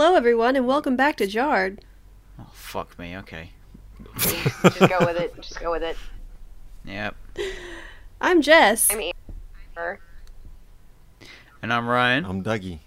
[0.00, 1.80] Hello, everyone, and welcome back to Jarred.
[2.38, 3.16] Oh, fuck me.
[3.16, 3.50] Okay.
[4.16, 5.34] Just go with it.
[5.34, 5.96] Just go with it.
[6.84, 7.16] Yep.
[8.20, 8.92] I'm Jess.
[8.92, 9.10] I'm
[9.76, 9.98] Amber.
[11.60, 12.26] And I'm Ryan.
[12.26, 12.78] I'm Dougie.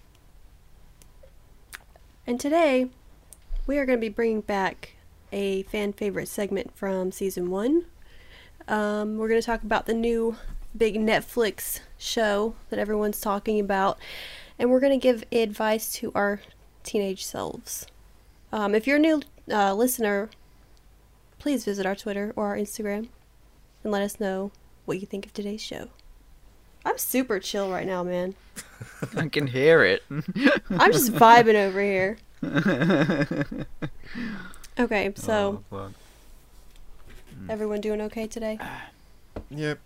[2.26, 2.88] And today,
[3.66, 4.94] we are going to be bringing back
[5.32, 7.84] a fan favorite segment from season one.
[8.66, 10.36] Um, we're going to talk about the new
[10.74, 13.98] big Netflix show that everyone's talking about,
[14.58, 16.40] and we're going to give advice to our
[16.82, 17.86] teenage selves.
[18.52, 20.28] Um, if you're a new uh, listener,
[21.38, 23.08] please visit our Twitter or our Instagram
[23.82, 24.50] and let us know
[24.84, 25.88] what you think of today's show.
[26.84, 28.34] I'm super chill right now, man.
[29.16, 30.02] I can hear it.
[30.10, 32.18] I'm just vibing over here.
[34.78, 35.90] Okay, so Oh,
[37.48, 38.58] everyone doing okay today?
[39.50, 39.78] Yep.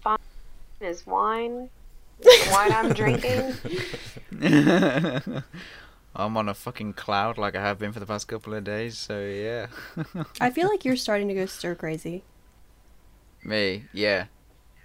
[0.00, 0.18] Fine
[0.80, 1.70] is wine?
[2.22, 3.54] The wine I'm drinking?
[6.16, 8.96] I'm on a fucking cloud like I have been for the past couple of days,
[8.96, 9.66] so yeah.
[10.40, 12.22] I feel like you're starting to go stir crazy.
[13.44, 14.24] Me, yeah.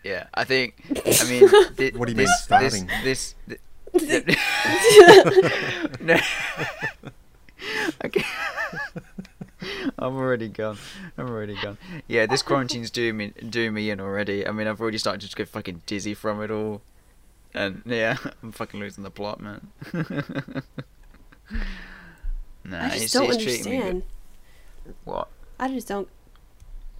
[0.03, 0.25] Yeah.
[0.33, 2.89] I think, I mean, thi- What do you mean, this, starting?
[3.03, 3.35] This,
[3.93, 4.35] this, thi-
[6.01, 6.19] no.
[8.05, 8.25] okay.
[9.97, 10.77] I'm already gone.
[11.17, 11.77] I'm already gone.
[12.07, 14.45] Yeah, this quarantine's doing me doing me in already.
[14.47, 16.81] I mean, I've already started to just go fucking dizzy from it all,
[17.53, 19.67] and yeah, I'm fucking losing the plot, man.
[22.63, 23.85] nah, I just it's, don't it's treating me good.
[23.87, 24.03] understand.
[25.03, 25.27] What?
[25.59, 26.07] I just don't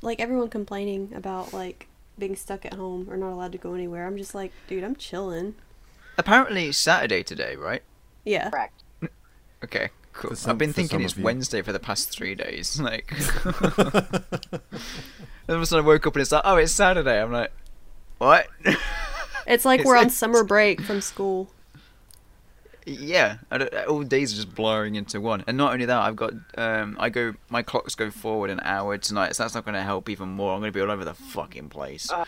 [0.02, 4.06] like everyone complaining about like being stuck at home or not allowed to go anywhere.
[4.06, 5.56] I'm just like, dude, I'm chilling.
[6.18, 7.82] Apparently, it's Saturday today, right?
[8.26, 8.50] Yeah.
[8.50, 8.84] Correct.
[9.64, 10.36] Okay, cool.
[10.36, 11.18] Some- I've been thinking it's.
[11.18, 12.80] Wednesday for the past three days.
[12.82, 13.12] Like,
[15.50, 17.22] all of a sudden I woke up and it's like, oh, it's Saturday.
[17.22, 17.52] I'm like,
[18.20, 18.48] what?
[19.52, 21.50] It's like It's- we're on summer break from school.
[22.86, 25.44] yeah, I don't, all days are just blurring into one.
[25.48, 28.98] And not only that, I've got, um, I go, my clocks go forward an hour
[28.98, 30.54] tonight, so that's not going to help even more.
[30.54, 32.12] I'm going to be all over the fucking place.
[32.12, 32.26] Uh.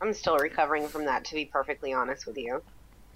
[0.00, 2.62] I'm still recovering from that, to be perfectly honest with you.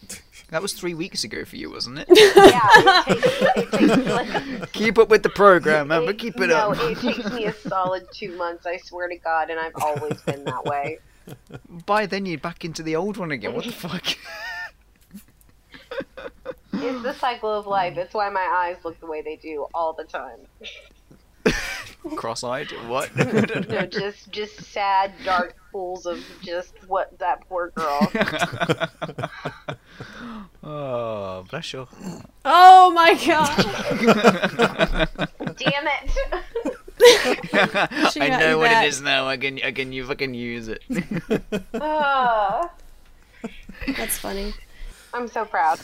[0.50, 2.06] That was three weeks ago for you, wasn't it?
[2.36, 4.72] Yeah, it takes, it takes like.
[4.72, 6.78] keep up with the program, man, but keep it no, up.
[6.78, 10.44] it takes me a solid two months, I swear to God, and I've always been
[10.44, 10.98] that way.
[11.86, 13.54] By then you're back into the old one again.
[13.54, 14.06] What the fuck?
[16.72, 17.96] It's the cycle of life.
[17.96, 20.40] It's why my eyes look the way they do all the time.
[22.16, 22.70] Cross-eyed?
[22.86, 23.10] What?
[23.68, 28.12] No, just just sad, dark pools of just what that poor girl.
[30.62, 31.88] oh, bless you.
[32.44, 33.56] Oh my god.
[35.56, 36.10] Damn it!
[38.12, 38.84] She I know what back.
[38.84, 39.26] it is now.
[39.26, 40.82] I can, I can, you fucking use it.
[43.96, 44.54] That's funny.
[45.14, 45.80] I'm so proud.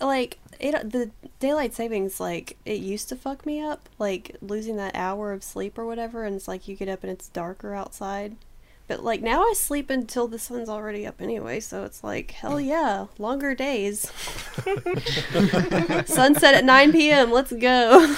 [0.00, 1.10] Like it the
[1.40, 5.76] daylight savings like it used to fuck me up like losing that hour of sleep
[5.78, 8.36] or whatever and it's like you get up and it's darker outside
[8.86, 12.60] but like now i sleep until the sun's already up anyway so it's like hell
[12.60, 14.10] yeah longer days
[16.06, 18.14] sunset at 9 p.m let's go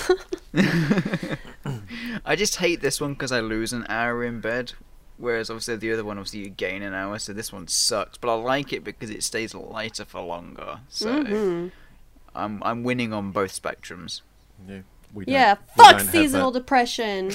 [2.24, 4.72] I just hate this one because I lose an hour in bed.
[5.18, 8.18] Whereas obviously the other one, obviously you gain an hour, so this one sucks.
[8.18, 10.80] But I like it because it stays lighter for longer.
[10.88, 11.70] So Mhm.
[12.34, 14.20] I'm I'm winning on both spectrums.
[14.68, 14.80] Yeah.
[15.14, 17.32] We don't- yeah we don't fuck seasonal depression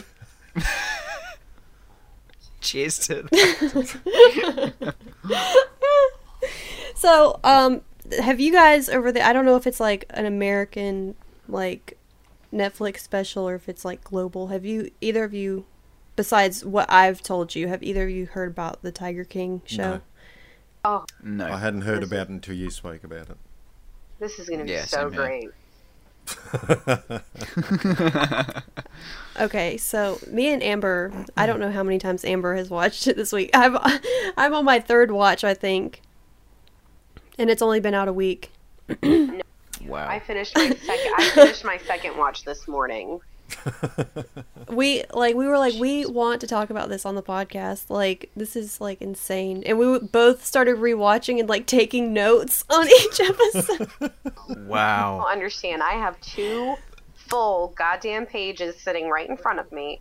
[2.61, 4.95] Cheers to that.
[6.95, 7.81] so um
[8.21, 9.23] have you guys over there?
[9.25, 11.15] i don't know if it's like an american
[11.47, 11.97] like
[12.53, 15.65] netflix special or if it's like global have you either of you
[16.15, 20.01] besides what i've told you have either of you heard about the tiger king show?
[20.83, 21.45] Oh, no.
[21.45, 23.37] I hadn't heard This about it until you spoke about it.
[24.19, 25.49] this is gonna be Yeah, so great.
[29.39, 31.63] okay so me and amber i don't hmm.
[31.63, 33.49] know how many times amber has watched it this week.
[33.53, 33.77] I'm
[34.37, 36.01] i'm on my third watch i think.
[37.37, 38.51] And it's only been out a week
[39.87, 40.07] wow.
[40.07, 41.13] I finished my second.
[41.17, 43.19] I finished my second watch this morning.
[44.69, 48.29] we like we were like we want to talk about this on the podcast like
[48.33, 53.19] this is like insane and we both started rewatching and like taking notes on each
[53.19, 55.25] episode Don't Wow.
[55.29, 55.83] understand.
[55.83, 56.75] I have two
[57.13, 59.99] full goddamn pages sitting right in front of me,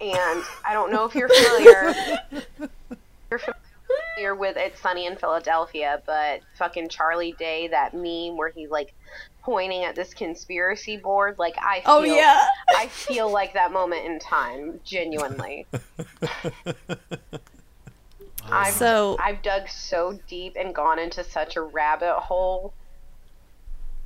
[0.00, 1.94] and I don't know if you're familiar.
[3.30, 3.59] You're familiar
[4.28, 8.94] with It's Sunny in Philadelphia, but fucking Charlie Day, that meme where he's like
[9.42, 11.36] pointing at this conspiracy board.
[11.38, 12.46] Like I oh, feel, oh yeah
[12.76, 15.66] I feel like that moment in time, genuinely.
[18.50, 22.74] I've, So- I've dug so deep and gone into such a rabbit hole.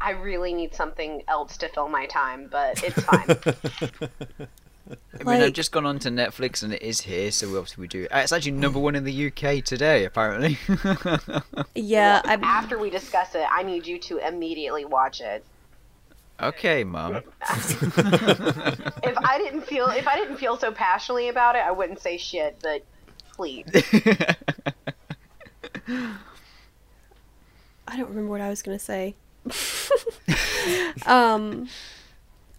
[0.00, 4.48] I really need something else to fill my time, but it's fine.
[4.90, 7.88] I mean, I've just gone on to Netflix and it is here, so obviously we
[7.88, 8.06] do.
[8.10, 10.58] uh, It's actually number one in the UK today, apparently.
[11.74, 15.44] Yeah, I After we discuss it, I need you to immediately watch it.
[16.40, 17.14] okay, mom.
[19.06, 22.16] If I didn't feel if I didn't feel so passionately about it, I wouldn't say
[22.18, 22.84] shit, but
[23.34, 23.64] please.
[27.86, 29.14] I don't remember what I was gonna say.
[31.06, 31.68] um,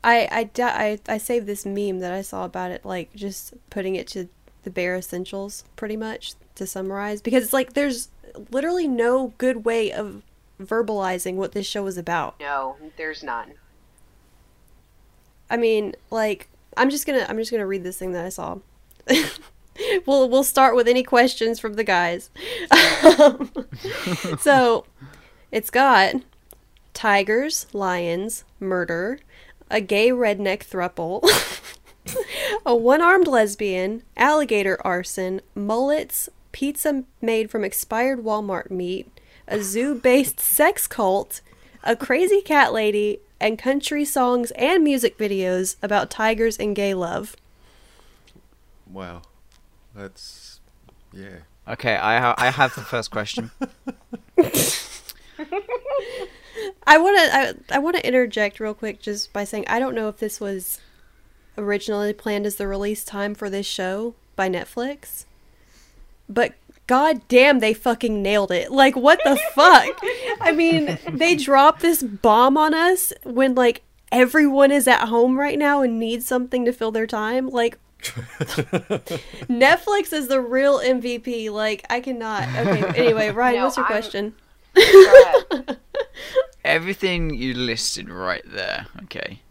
[0.06, 3.96] I I, I I saved this meme that I saw about it, like just putting
[3.96, 4.30] it to
[4.64, 8.10] the bare essentials, pretty much to summarize, because it's like there's
[8.52, 10.22] literally no good way of
[10.62, 12.40] verbalizing what this show is about.
[12.40, 13.54] No, there's none.
[15.50, 18.60] I mean, like I'm just gonna I'm just gonna read this thing that I saw.
[20.06, 22.30] we'll we'll start with any questions from the guys.
[24.40, 24.86] So
[25.52, 26.16] it's got
[26.94, 29.20] tigers, lions, murder,
[29.70, 31.28] a gay redneck thruple,
[32.66, 39.10] a one-armed lesbian, alligator arson, mullets, pizza made from expired Walmart meat,
[39.48, 41.42] a zoo-based sex cult,
[41.84, 47.36] a crazy cat lady, and country songs and music videos about tigers and gay love.
[48.90, 49.24] Wow.
[49.96, 50.60] That's.
[51.14, 51.40] Yeah.
[51.68, 53.52] okay, I ha- I have the first question.
[56.88, 57.36] I want to
[57.74, 60.40] I, I want to interject real quick just by saying I don't know if this
[60.40, 60.80] was
[61.58, 65.26] originally planned as the release time for this show by Netflix,
[66.30, 66.54] but
[66.88, 68.72] god damn they fucking nailed it.
[68.72, 69.98] Like what the fuck?
[70.42, 73.82] I mean, they dropped this bomb on us when like
[74.12, 77.48] everyone is at home right now and needs something to fill their time.
[77.50, 77.78] Like
[79.50, 81.50] Netflix is the real MVP.
[81.52, 82.48] Like I cannot.
[82.50, 84.36] Okay, anyway, Ryan, No, what's your I'm- question?
[84.76, 85.76] Go.
[86.64, 89.42] Everything you listed right there, okay.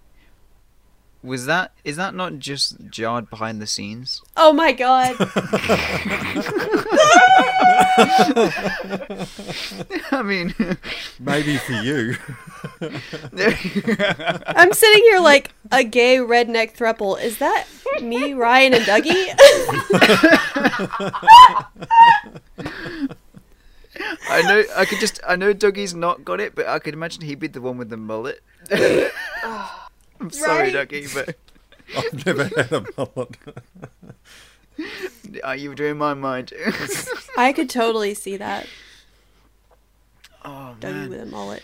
[1.23, 4.21] Was that is that not just jarred behind the scenes?
[4.37, 5.17] Oh my god.
[10.11, 10.55] I mean,
[11.19, 12.17] Maybe for you.
[14.49, 17.21] I'm sitting here like a gay redneck thruple.
[17.23, 17.67] Is that
[18.03, 19.35] me, Ryan, and Dougie?
[24.29, 27.23] I know I could just I know Dougie's not got it, but I could imagine
[27.23, 28.43] he'd be the one with the mullet.
[28.73, 30.89] I'm sorry, Right?
[30.89, 31.37] Dougie, but
[31.97, 33.37] I've never had a mullet.
[35.47, 36.53] uh, you were doing my mind.
[37.37, 38.67] I could totally see that.
[40.45, 41.11] oh Dougie man!
[41.11, 41.63] with a mullet.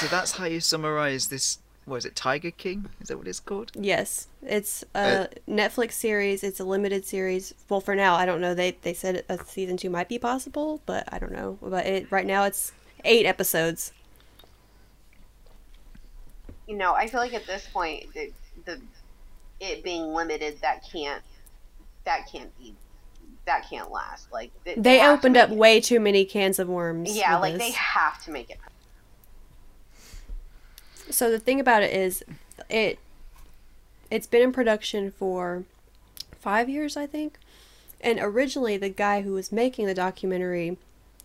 [0.00, 1.58] So that's how you summarize this.
[1.86, 2.88] What is it, Tiger King?
[3.02, 3.70] Is that what it's called?
[3.74, 6.42] Yes, it's a Uh, Netflix series.
[6.42, 7.52] It's a limited series.
[7.68, 8.54] Well, for now, I don't know.
[8.54, 11.58] They they said a season two might be possible, but I don't know.
[11.60, 12.72] But it, right now, it's
[13.04, 13.92] eight episodes.
[16.66, 18.30] you know, I feel like at this point, the,
[18.64, 18.80] the
[19.60, 21.22] it being limited, that can't
[22.04, 22.74] that can't be
[23.44, 24.32] that can't last.
[24.32, 27.14] Like th- They have opened up it- way too many cans of worms.
[27.14, 27.62] Yeah, like this.
[27.62, 28.58] they have to make it.
[31.10, 32.24] So the thing about it is,
[32.68, 32.98] it
[34.10, 35.64] it's been in production for
[36.40, 37.38] five years, I think.
[38.00, 40.76] And originally, the guy who was making the documentary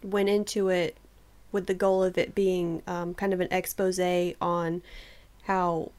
[0.02, 0.98] went into it
[1.52, 4.00] with the goal of it being um, kind of an expose
[4.42, 4.82] on
[5.44, 5.92] how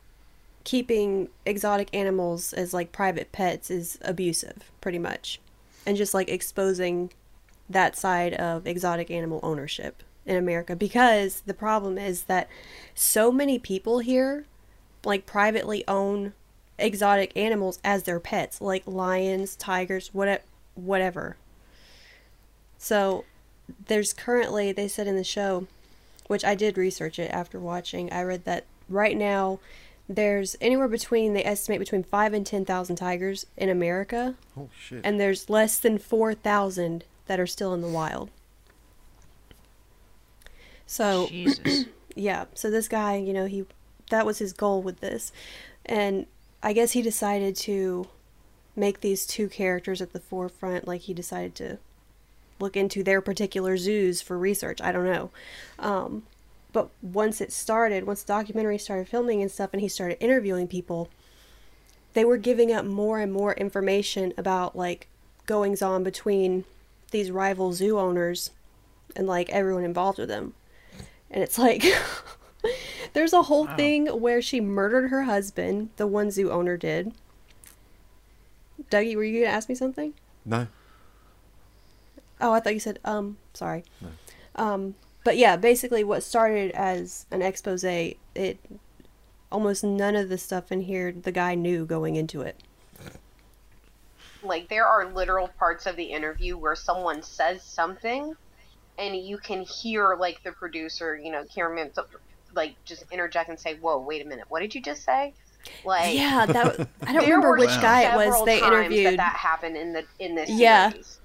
[0.65, 5.41] keeping exotic animals as like private pets is abusive, pretty much,
[5.87, 7.11] and just like exposing
[7.69, 12.49] that side of exotic animal ownership in America because the problem is that
[12.95, 14.47] so many people here
[15.05, 16.33] like privately own
[16.79, 20.43] exotic animals as their pets like lions tigers what
[20.75, 21.37] whatever.
[22.79, 23.25] So
[23.87, 25.67] there's currently they said in the show
[26.27, 29.59] which i did research it after watching i read that right now
[30.09, 34.35] there's anywhere between they estimate between 5 and 10,000 tigers in america.
[34.57, 35.01] Oh shit.
[35.05, 38.31] and there's less than 4,000 that are still in the wild
[40.91, 41.85] so Jesus.
[42.17, 43.65] yeah so this guy you know he
[44.11, 45.33] that was his goal with this.
[45.87, 46.27] And
[46.63, 48.09] i guess he decided to
[48.75, 51.79] make these two characters at the forefront like he decided to
[52.59, 55.31] look into their particular zoos for research i don't know.
[55.79, 56.25] Um,
[56.73, 60.67] but once it started once the documentary started filming and stuff and he started interviewing
[60.67, 61.09] people
[62.15, 65.07] they were giving up more and more information about like
[65.47, 66.65] goings on between
[67.13, 68.51] these rival zoo owners
[69.15, 70.55] and like everyone involved with them
[71.31, 71.85] and it's like
[73.13, 77.13] there's a whole thing where she murdered her husband the one zoo owner did
[78.91, 80.67] dougie were you gonna ask me something no.
[82.41, 84.09] oh i thought you said um sorry No.
[84.57, 84.95] um
[85.25, 88.59] but yeah, basically what started as an expose, it
[89.53, 92.57] almost none of the stuff in here the guy knew going into it.
[94.43, 98.35] Like there are literal parts of the interview where someone says something,
[99.01, 101.93] and you can hear like the producer, you know, cameraman,
[102.55, 105.35] like just interject and say, "Whoa, wait a minute, what did you just say?"
[105.85, 107.81] Like Yeah, that I don't remember which Wow.
[107.81, 109.05] guy it was they times interviewed.
[109.05, 110.93] That, that happened in the in this Yeah.
[110.93, 111.21] series.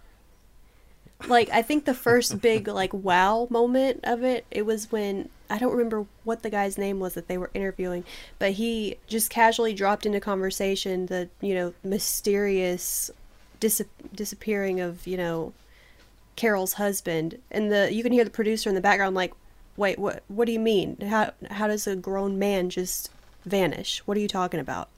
[1.27, 5.57] like I think the first big like wow moment of it it was when I
[5.57, 8.03] don't remember what the guy's name was that they were interviewing
[8.37, 13.09] but he just casually dropped into conversation the you know mysterious
[13.59, 13.81] dis-
[14.13, 15.53] disappearing of you know
[16.35, 19.33] Carol's husband and the you can hear the producer in the background like
[19.77, 20.97] wait what what do you mean?
[21.01, 23.09] How how does a grown man just
[23.45, 23.99] vanish?
[24.05, 24.89] What are you talking about?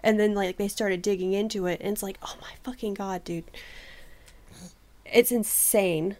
[0.00, 3.24] And then like they started digging into it and it's like oh my fucking god
[3.24, 3.44] dude.
[5.04, 6.16] It's insane.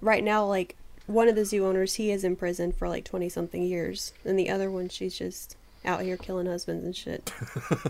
[0.00, 0.76] Right now, like
[1.06, 4.38] one of the zoo owners, he is in prison for like twenty something years, and
[4.38, 7.32] the other one, she's just out here killing husbands and shit.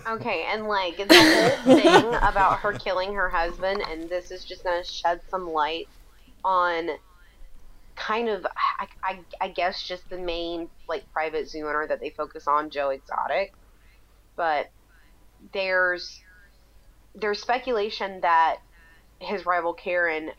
[0.07, 4.65] Okay, and like the whole thing about her killing her husband, and this is just
[4.65, 5.89] gonna shed some light
[6.45, 6.91] on
[7.95, 8.47] kind of,
[8.81, 12.71] I, I, I guess, just the main like private zoo owner that they focus on,
[12.71, 13.53] Joe Exotic.
[14.37, 14.71] But
[15.53, 16.21] there's
[17.15, 18.59] there's speculation that
[19.19, 20.31] his rival Karen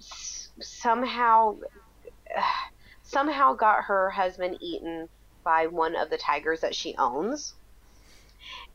[0.00, 1.56] s- somehow
[3.02, 5.08] somehow got her husband eaten
[5.44, 7.54] by one of the tigers that she owns.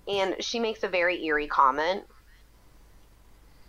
[0.07, 2.03] And she makes a very eerie comment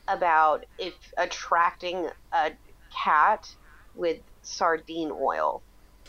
[0.09, 2.53] about if attracting a
[2.95, 3.49] cat
[3.95, 5.63] with sardine oil.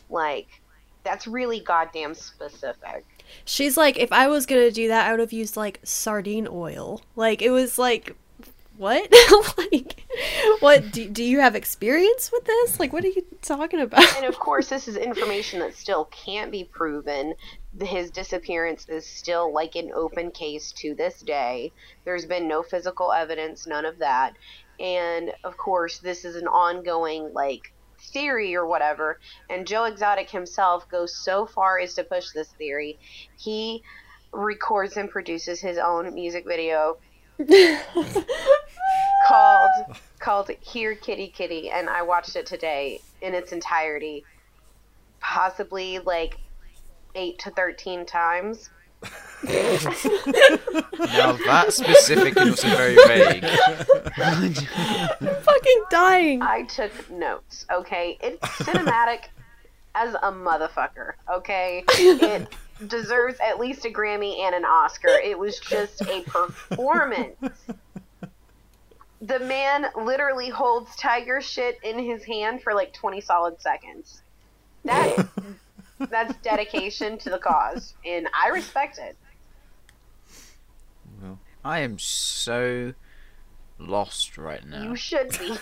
[0.10, 0.48] Like
[1.03, 3.05] that's really goddamn specific.
[3.45, 7.01] She's like, if I was gonna do that, I would have used like sardine oil.
[7.15, 8.15] Like it was like,
[8.81, 9.13] what?
[9.57, 10.03] like,
[10.59, 10.91] what?
[10.91, 12.79] Do, do you have experience with this?
[12.79, 14.03] Like, what are you talking about?
[14.17, 17.35] and of course this is information that still can't be proven
[17.79, 21.71] his disappearance is still like an open case to this day
[22.05, 24.33] there's been no physical evidence none of that
[24.79, 29.19] and of course this is an ongoing like theory or whatever
[29.50, 32.97] and joe exotic himself goes so far as to push this theory
[33.38, 33.83] he
[34.33, 36.97] records and produces his own music video
[39.27, 44.24] called called Here Kitty Kitty and I watched it today in its entirety.
[45.19, 46.38] Possibly like
[47.15, 48.69] 8 to 13 times.
[49.43, 53.43] Now that's specific and also very vague.
[54.17, 54.53] I'm
[55.43, 56.41] fucking dying.
[56.41, 58.17] I took notes, okay?
[58.21, 59.29] It's cinematic
[59.95, 61.83] as a motherfucker, okay?
[61.98, 62.48] It
[62.88, 65.09] deserves at least a Grammy and an Oscar.
[65.09, 67.38] It was just a performance.
[69.21, 74.21] The man literally holds tiger shit in his hand for like 20 solid seconds.
[74.83, 75.27] That
[76.09, 79.15] that's dedication to the cause, and I respect it.
[81.21, 82.93] Well, I am so
[83.77, 84.83] lost right now.
[84.83, 85.55] You should be.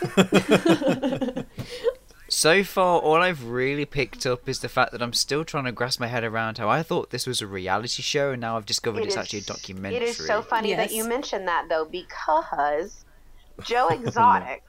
[2.30, 5.72] So far, all I've really picked up is the fact that I'm still trying to
[5.72, 8.66] grasp my head around how I thought this was a reality show, and now I've
[8.68, 9.98] discovered It it's is- actually a documentary.
[9.98, 13.04] It is so funny that you mentioned that though, because
[13.64, 14.64] Joe Exotic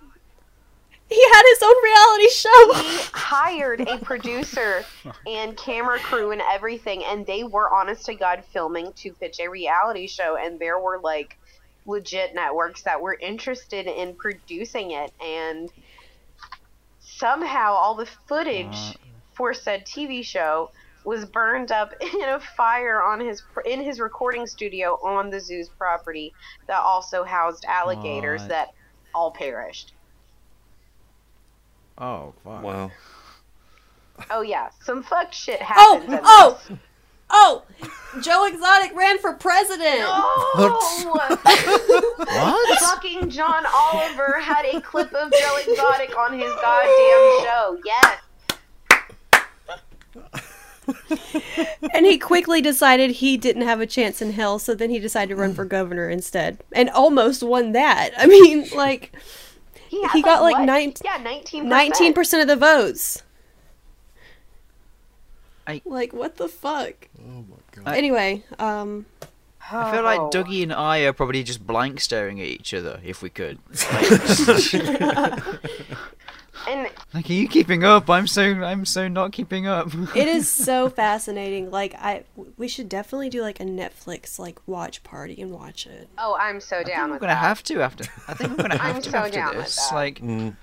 [1.10, 2.72] He had his own reality show.
[2.74, 4.84] he hired a producer
[5.26, 9.48] and camera crew and everything, and they were honest to God filming to pitch a
[9.50, 11.36] reality show, and there were like
[11.84, 15.70] legit networks that were interested in producing it, and
[17.20, 18.92] somehow all the footage Uh.
[19.34, 20.70] for said TV show
[21.04, 25.68] was burned up in a fire on his in his recording studio on the zoo's
[25.68, 26.32] property
[26.66, 28.48] that also housed alligators What?
[28.50, 28.68] that
[29.14, 29.92] all perished.
[31.98, 32.62] Oh, fuck.
[32.62, 32.90] wow.
[34.30, 35.64] Oh yeah, some fucked shit Oh,
[36.00, 36.12] happens.
[36.14, 36.78] in oh, this.
[37.30, 37.62] Oh!
[38.22, 40.00] Joe Exotic ran for president.
[40.02, 41.10] Oh!
[41.14, 41.38] What?
[42.80, 47.78] Fucking John Oliver had a clip of Joe Exotic on his goddamn show.
[47.84, 48.18] Yes.
[51.94, 55.28] And he quickly decided he didn't have a chance in hell, so then he decided
[55.34, 58.10] to run for governor instead, and almost won that.
[58.16, 59.12] I mean, like
[59.88, 60.64] He, He got, like, what?
[60.64, 61.68] nine- Yeah, nineteen.
[61.68, 63.22] nineteen percent of the votes.
[65.66, 67.08] I- Like what the fuck?
[67.18, 67.84] Oh my god.
[67.88, 69.06] I- Anyway, um,
[69.72, 70.18] I feel like.
[70.32, 73.58] Dougie and I are probably just blank staring at each other if we could.
[73.92, 74.10] Like,
[76.68, 78.10] And like, are you keeping up?
[78.10, 79.88] I'm so I'm so not keeping up.
[80.14, 81.70] it is so fascinating.
[81.70, 82.24] Like I,
[82.58, 86.08] we should definitely do like a Netflix like watch party and watch it.
[86.18, 87.38] oh, I'm so I think down I'm gonna that.
[87.38, 88.04] have to after.
[88.28, 89.90] I think I'm gonna have I'm to so after down this.
[89.90, 90.54] Like, Mm,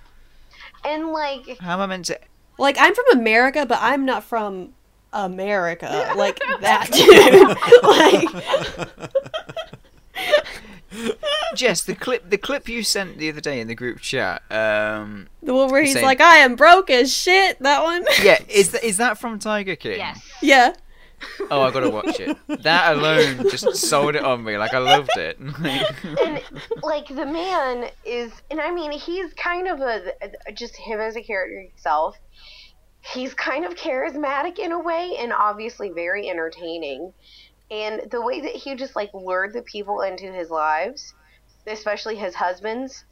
[0.85, 2.19] And like, how am I meant to
[2.59, 4.73] Like I'm from America, but I'm not from
[5.17, 6.13] America.
[6.15, 8.89] Like that dude.
[11.01, 11.19] like
[11.55, 14.43] Jess, the clip the clip you sent the other day in the group chat.
[14.51, 16.03] Um, the one where he's Same.
[16.03, 17.59] like, I am broke as shit.
[17.59, 18.05] That one.
[18.23, 19.97] yeah, is that is that from Tiger King?
[19.97, 20.21] Yes.
[20.41, 20.73] yeah.
[21.49, 22.37] Oh, I gotta watch it.
[22.61, 24.55] That alone just sold it on me.
[24.59, 25.39] Like I loved it.
[25.39, 26.41] and
[26.83, 30.13] like the man is and i mean he's kind of a
[30.53, 32.17] just him as a character himself
[33.13, 37.13] he's kind of charismatic in a way and obviously very entertaining
[37.69, 41.13] and the way that he just like lured the people into his lives
[41.67, 43.05] especially his husbands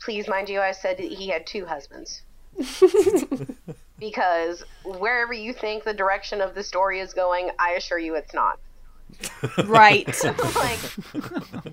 [0.00, 2.22] please mind you i said that he had two husbands
[3.98, 8.34] because wherever you think the direction of the story is going i assure you it's
[8.34, 8.58] not
[9.64, 10.06] Right.
[10.24, 10.78] like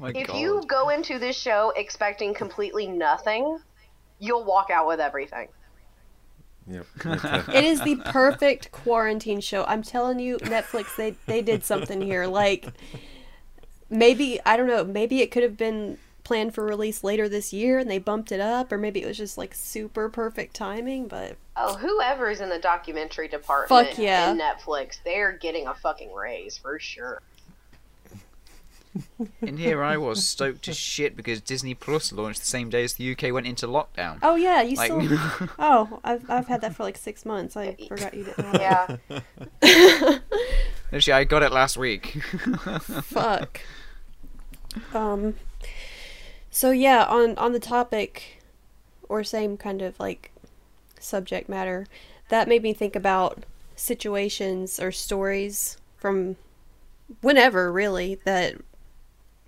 [0.02, 0.38] oh if god.
[0.38, 3.58] you go into this show expecting completely nothing,
[4.20, 5.48] you'll walk out with everything.
[6.68, 6.86] Yep.
[7.54, 9.66] It is the perfect quarantine show.
[9.66, 12.26] I'm telling you, Netflix, they they did something here.
[12.26, 12.68] Like
[13.90, 17.80] maybe I don't know, maybe it could have been planned for release later this year
[17.80, 21.36] and they bumped it up, or maybe it was just like super perfect timing, but
[21.56, 24.32] Oh, whoever's in the documentary department Fuck yeah.
[24.32, 27.22] in Netflix, they're getting a fucking raise for sure.
[29.42, 32.94] And here I was stoked as shit because Disney Plus launched the same day as
[32.94, 34.20] the UK went into lockdown.
[34.22, 35.20] Oh yeah, you Like, still
[35.60, 37.58] Oh, I've I've had that for like six months.
[37.58, 38.98] I forgot you didn't Yeah.
[40.94, 42.22] actually, I got it last week.
[43.04, 43.62] Fuck.
[44.94, 45.36] Um.
[46.52, 48.44] So yeah, on on the topic,
[49.10, 50.32] or same kind of like
[51.00, 51.88] subject matter,
[52.30, 53.44] that made me think about
[53.76, 56.36] situations or stories from
[57.22, 58.56] whenever really that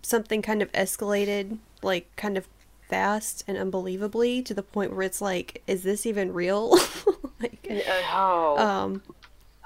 [0.05, 2.47] something kind of escalated like kind of
[2.89, 6.69] fast and unbelievably to the point where it's like is this even real
[7.41, 7.67] like
[8.13, 9.01] Oh, um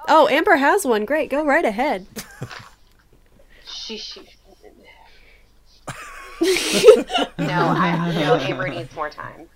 [0.08, 2.06] oh amber has one great go right ahead
[3.65, 4.21] she, she.
[6.41, 6.47] no,
[7.38, 8.36] I no.
[8.36, 9.49] Amber needs more time.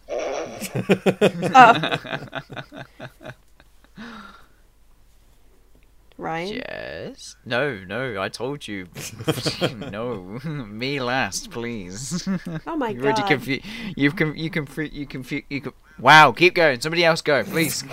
[6.18, 7.36] Ryan yes.
[7.46, 8.88] No, no, I told you.
[9.92, 12.28] no, me last, please.
[12.68, 12.96] oh my god.
[12.96, 13.60] you god already confu-
[13.96, 15.74] You've com- you can you can you can.
[16.00, 16.82] Wow, keep going.
[16.82, 17.84] Somebody else go, please.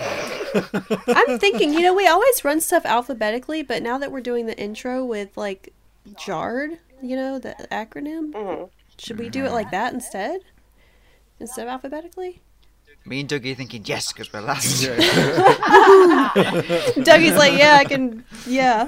[1.07, 4.57] I'm thinking, you know, we always run stuff alphabetically, but now that we're doing the
[4.59, 5.73] intro with like
[6.15, 8.69] JARD, you know, the acronym, Mhm.
[8.97, 10.41] should we do it like that instead?
[11.39, 12.41] Instead of alphabetically?
[13.03, 14.83] Me and Dougie are thinking yes because we're last.
[16.97, 18.87] Dougie's like, yeah, I can, yeah.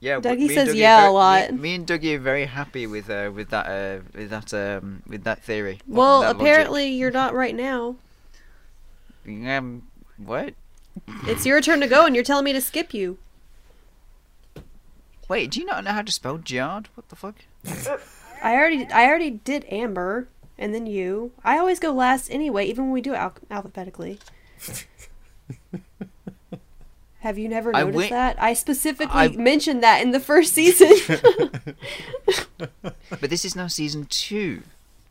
[0.00, 1.50] Yeah, Dougie me and says Dougie are yeah a lot.
[1.52, 5.02] Me, me and Dougie are very happy with uh, with that uh, with that um,
[5.08, 5.80] with that theory.
[5.88, 6.40] Well, that logic.
[6.40, 7.96] apparently you're not right now.
[9.26, 10.54] Um, what?
[11.24, 13.18] It's your turn to go, and you're telling me to skip you.
[15.28, 16.88] Wait, do you not know how to spell Jard?
[16.94, 17.34] What the fuck?
[18.42, 21.32] I already, I already did Amber, and then you.
[21.44, 24.18] I always go last anyway, even when we do it al- alphabetically.
[27.20, 28.40] Have you never I noticed that?
[28.40, 30.92] I specifically I- mentioned that in the first season.
[33.20, 34.62] But this is now season two.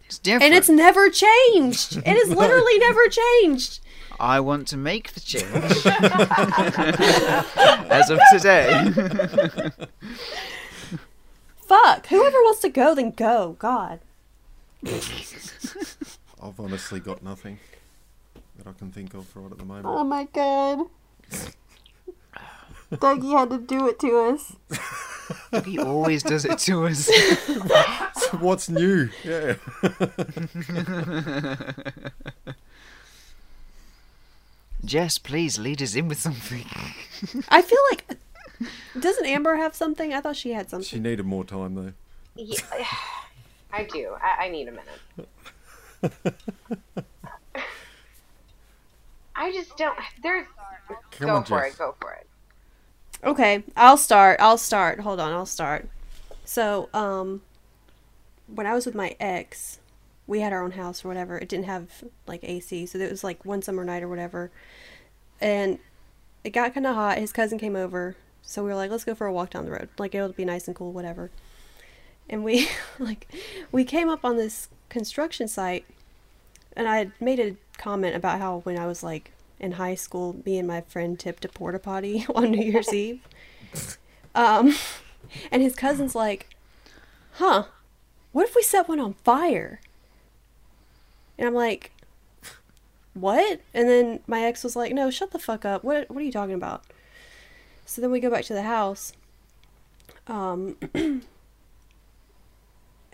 [0.06, 0.44] It's different.
[0.46, 1.98] and it's never changed.
[1.98, 3.80] It has literally never changed.
[4.20, 5.86] I want to make the change
[7.92, 8.90] as of today.
[11.58, 12.08] Fuck.
[12.08, 13.58] Whoever wants to go, then go.
[13.60, 14.00] God.
[16.42, 17.60] I've honestly got nothing
[18.58, 19.88] that I can think of right at the moment.
[19.88, 20.88] Oh my god.
[22.92, 24.56] Dougie had to do it to us.
[25.66, 27.10] he always does it to us.
[28.18, 29.10] So what's new?
[29.24, 29.56] Yeah.
[34.84, 36.66] Jess, please lead us in with something.
[37.50, 38.18] I feel like.
[39.00, 40.14] Doesn't Amber have something?
[40.14, 40.86] I thought she had something.
[40.86, 41.94] She needed more time though.
[42.36, 42.58] Yeah,
[43.78, 44.16] I do.
[44.22, 45.28] I, I need a minute.
[49.36, 49.98] I just don't.
[50.24, 50.48] There's.
[51.12, 51.74] Come go on, for Jess.
[51.74, 51.78] it.
[51.78, 52.28] Go for it.
[53.24, 54.40] Okay, I'll start.
[54.40, 55.02] I'll start.
[55.02, 55.90] Hold on, I'll start.
[56.46, 57.42] So, um,
[58.48, 59.80] when I was with my ex,
[60.28, 61.38] we had our own house or whatever.
[61.38, 64.50] It didn't have like AC, so it was like one summer night or whatever.
[65.42, 65.80] And
[66.44, 67.18] it got kind of hot.
[67.18, 69.72] His cousin came over, so we were like, let's go for a walk down the
[69.72, 69.90] road.
[69.98, 71.30] Like it'll be nice and cool, whatever.
[72.30, 73.28] And we like
[73.72, 75.86] we came up on this construction site,
[76.76, 80.42] and I had made a comment about how when I was like in high school,
[80.46, 83.22] me and my friend tipped a porta potty on New Year's Eve.
[84.36, 84.76] Um,
[85.52, 86.56] and his cousin's like,
[87.34, 87.66] "Huh?
[88.32, 89.82] What if we set one on fire?"
[91.38, 91.92] And I'm like,
[93.20, 93.62] what?
[93.74, 95.84] And then my ex was like, no, shut the fuck up.
[95.84, 96.84] What, what are you talking about?
[97.86, 99.14] So then we go back to the house.
[100.28, 100.78] Um,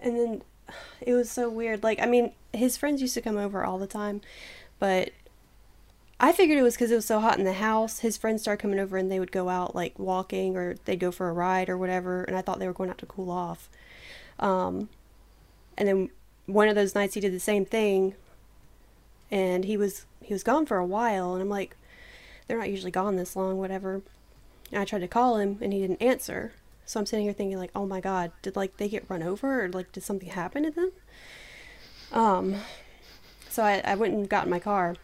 [0.03, 0.41] and then
[1.01, 1.83] it was so weird.
[1.83, 4.21] Like, I mean, his friends used to come over all the time,
[4.79, 5.11] but
[6.19, 7.99] I figured it was because it was so hot in the house.
[7.99, 11.11] His friends started coming over and they would go out like walking or they'd go
[11.11, 12.23] for a ride or whatever.
[12.23, 13.69] And I thought they were going out to cool off.
[14.39, 14.89] Um,
[15.77, 16.09] and then
[16.45, 18.15] one of those nights he did the same thing,
[19.31, 21.33] and he was he was gone for a while.
[21.33, 21.75] And I'm like,
[22.47, 24.01] they're not usually gone this long, whatever.
[24.71, 26.53] And I tried to call him and he didn't answer.
[26.85, 29.65] So I'm sitting here thinking like, oh my god, did like they get run over
[29.65, 30.91] or like did something happen to them?
[32.11, 32.55] Um,
[33.49, 34.95] so I, I went and got in my car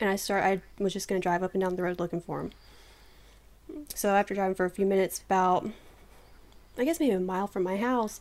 [0.00, 2.40] and I start I was just gonna drive up and down the road looking for
[2.40, 2.50] him.
[3.94, 5.68] So after driving for a few minutes, about
[6.78, 8.20] I guess maybe a mile from my house,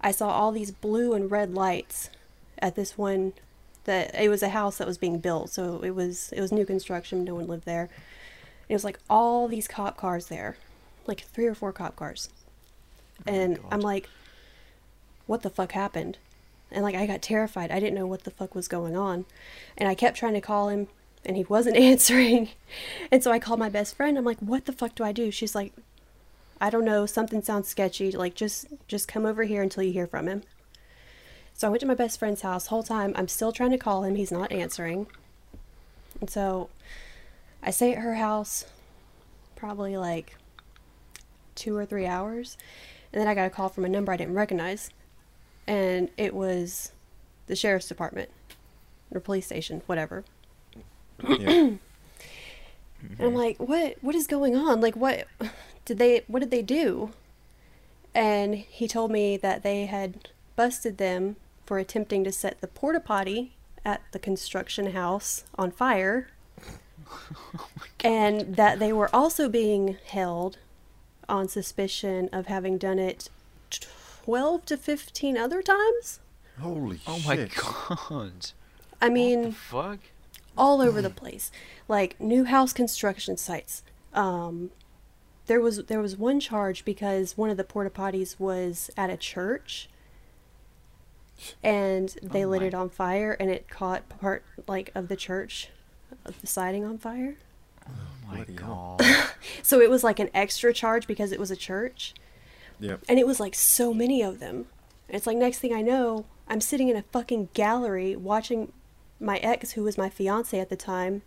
[0.00, 2.10] I saw all these blue and red lights
[2.58, 3.32] at this one
[3.84, 6.66] that it was a house that was being built, so it was it was new
[6.66, 7.88] construction, no one lived there.
[8.68, 10.56] It was like all these cop cars there,
[11.08, 12.28] like three or four cop cars.
[13.26, 14.08] Oh and I'm like,
[15.26, 16.18] what the fuck happened?
[16.70, 17.70] And like I got terrified.
[17.70, 19.24] I didn't know what the fuck was going on.
[19.76, 20.88] And I kept trying to call him
[21.24, 22.50] and he wasn't answering.
[23.10, 24.18] And so I called my best friend.
[24.18, 25.72] I'm like, "What the fuck do I do?" She's like,
[26.60, 27.06] "I don't know.
[27.06, 28.10] Something sounds sketchy.
[28.12, 30.42] Like just just come over here until you hear from him."
[31.54, 32.66] So I went to my best friend's house.
[32.66, 34.16] Whole time I'm still trying to call him.
[34.16, 35.06] He's not answering.
[36.20, 36.68] And so
[37.62, 38.66] I stay at her house
[39.56, 40.36] probably like
[41.56, 42.56] 2 or 3 hours.
[43.12, 44.90] And then I got a call from a number I didn't recognize.
[45.66, 46.92] And it was
[47.46, 48.30] the sheriff's department
[49.10, 50.24] or police station, whatever.
[51.26, 51.70] Yeah.
[53.18, 54.80] And I'm like, what what is going on?
[54.80, 55.26] Like what
[55.84, 57.10] did they what did they do?
[58.14, 63.00] And he told me that they had busted them for attempting to set the porta
[63.00, 63.52] potty
[63.84, 66.28] at the construction house on fire.
[67.56, 67.68] Oh
[68.00, 70.58] and that they were also being held
[71.28, 73.28] on suspicion of having done it
[73.70, 76.20] 12 to 15 other times.
[76.60, 78.52] Holy Oh my god.
[79.00, 79.98] I What mean, the fuck?
[80.56, 81.50] all over the place
[81.86, 83.82] like new house construction sites
[84.14, 84.70] um
[85.46, 89.18] there was there was one charge because one of the porta potties was at a
[89.18, 89.90] church
[91.62, 95.68] and they Oh lit it on fire and it caught part like of the church
[96.24, 97.36] of the siding on fire
[97.88, 99.02] Oh my god.
[99.62, 102.14] so it was like an extra charge because it was a church
[102.80, 103.02] Yep.
[103.08, 104.66] and it was like so many of them.
[105.08, 108.72] And it's like next thing I know, I'm sitting in a fucking gallery watching
[109.20, 111.22] my ex, who was my fiance at the time,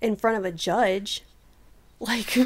[0.00, 1.22] in front of a judge.
[2.00, 2.36] Like,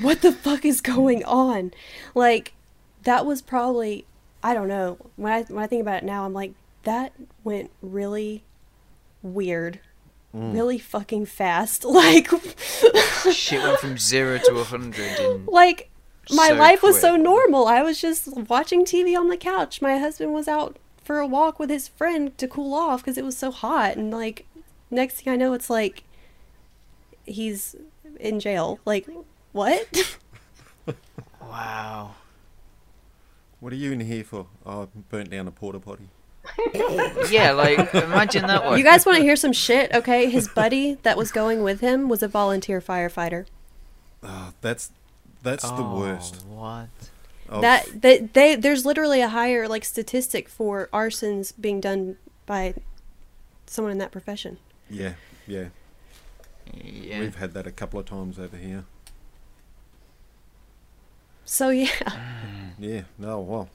[0.00, 1.72] what the fuck is going on?
[2.14, 2.54] Like,
[3.02, 4.06] that was probably
[4.42, 4.96] I don't know.
[5.16, 6.52] When I when I think about it now, I'm like
[6.84, 7.12] that
[7.44, 8.44] went really
[9.22, 9.80] weird.
[10.34, 10.54] Mm.
[10.54, 11.84] Really fucking fast.
[11.92, 12.30] Like
[13.30, 15.90] Shit went from zero to a hundred like
[16.30, 17.66] my So life was so normal.
[17.66, 19.82] I was just watching TV on the couch.
[19.82, 23.24] My husband was out for a walk with his friend to cool off because it
[23.24, 23.96] was so hot.
[23.96, 24.46] And like,
[24.90, 26.04] next thing I know, it's like
[27.24, 27.74] he's
[28.20, 28.78] in jail.
[28.84, 29.08] Like,
[29.52, 30.18] what?
[31.40, 32.14] Wow.
[33.60, 34.46] What are you in here for?
[34.64, 36.08] Oh, I burnt down a porta potty.
[37.30, 38.76] Yeah, like imagine that one.
[38.78, 39.92] you guys want to hear some shit?
[39.94, 43.46] Okay, his buddy that was going with him was a volunteer firefighter.
[44.22, 44.90] Ah, that's
[45.42, 46.44] that's the Oh, worst.
[46.46, 46.88] What?
[47.48, 52.74] Of- That they, they there's literally a higher like statistic for arsons being done by
[53.66, 54.58] someone in that profession.
[54.90, 55.14] yeah,
[55.46, 55.66] yeah.
[56.72, 57.20] Yeah.
[57.20, 58.84] We've had that a couple of times over here.
[61.44, 61.88] So yeah.
[62.78, 63.02] Yeah.
[63.18, 63.40] No.
[63.40, 63.68] Well.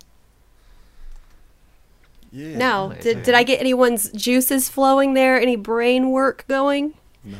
[2.32, 2.58] Yeah.
[2.58, 5.40] Now, Right did, did I get anyone's juices flowing there?
[5.40, 6.94] Any brain work going?
[7.24, 7.38] No.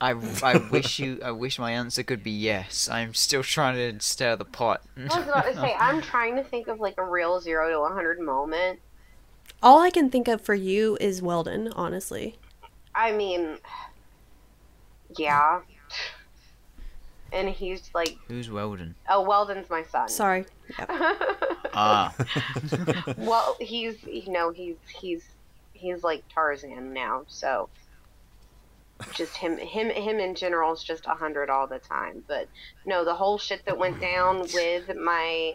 [0.00, 2.88] I, I wish you I wish my answer could be yes.
[2.90, 4.82] I'm still trying to stir the pot.
[4.96, 7.80] I was about to say, I'm trying to think of like a real zero to
[7.80, 8.80] 100 moment.
[9.62, 12.38] All I can think of for you is Weldon, honestly.
[12.94, 13.58] I mean,
[15.18, 15.60] yeah.
[17.32, 18.94] And he's like, Who's Weldon?
[19.08, 20.08] oh, Weldon's my son.
[20.08, 20.46] Sorry.
[20.78, 20.90] Yep.
[21.72, 22.12] Ah,
[23.16, 25.22] well, he's you know he's he's
[25.72, 27.68] he's like Tarzan now, so
[29.14, 32.24] just him him him in general is just a hundred all the time.
[32.26, 32.48] But
[32.84, 35.54] no, the whole shit that went down with my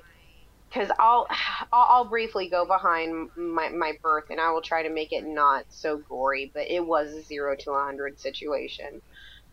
[0.70, 1.28] because I'll,
[1.74, 5.26] I'll I'll briefly go behind my my birth and I will try to make it
[5.26, 9.02] not so gory, but it was a zero to a hundred situation.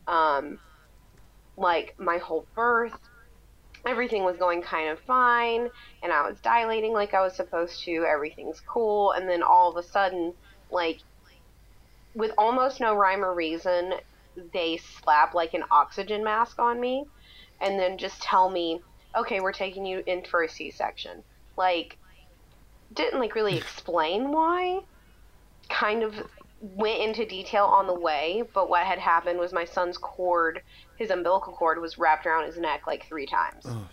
[0.06, 0.58] Um,
[1.62, 2.98] like my whole birth
[3.86, 5.68] everything was going kind of fine
[6.02, 8.04] and I was dilating like I was supposed to.
[8.04, 9.12] Everything's cool.
[9.12, 10.34] And then all of a sudden,
[10.70, 11.00] like,
[12.14, 13.94] with almost no rhyme or reason,
[14.52, 17.06] they slap like an oxygen mask on me
[17.60, 18.80] and then just tell me,
[19.16, 21.22] okay, we're taking you in for a C section.
[21.56, 21.98] Like,
[22.92, 24.80] didn't like really explain why.
[25.68, 26.14] Kind of
[26.60, 30.62] went into detail on the way, but what had happened was my son's cord,
[31.02, 33.64] his umbilical cord, was wrapped around his neck like three times.
[33.66, 33.88] Oh,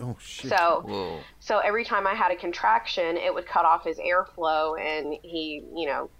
[0.00, 0.50] oh shit.
[0.50, 1.20] So Whoa.
[1.40, 5.62] so every time I had a contraction, it would cut off his airflow, and he,
[5.76, 6.10] you know,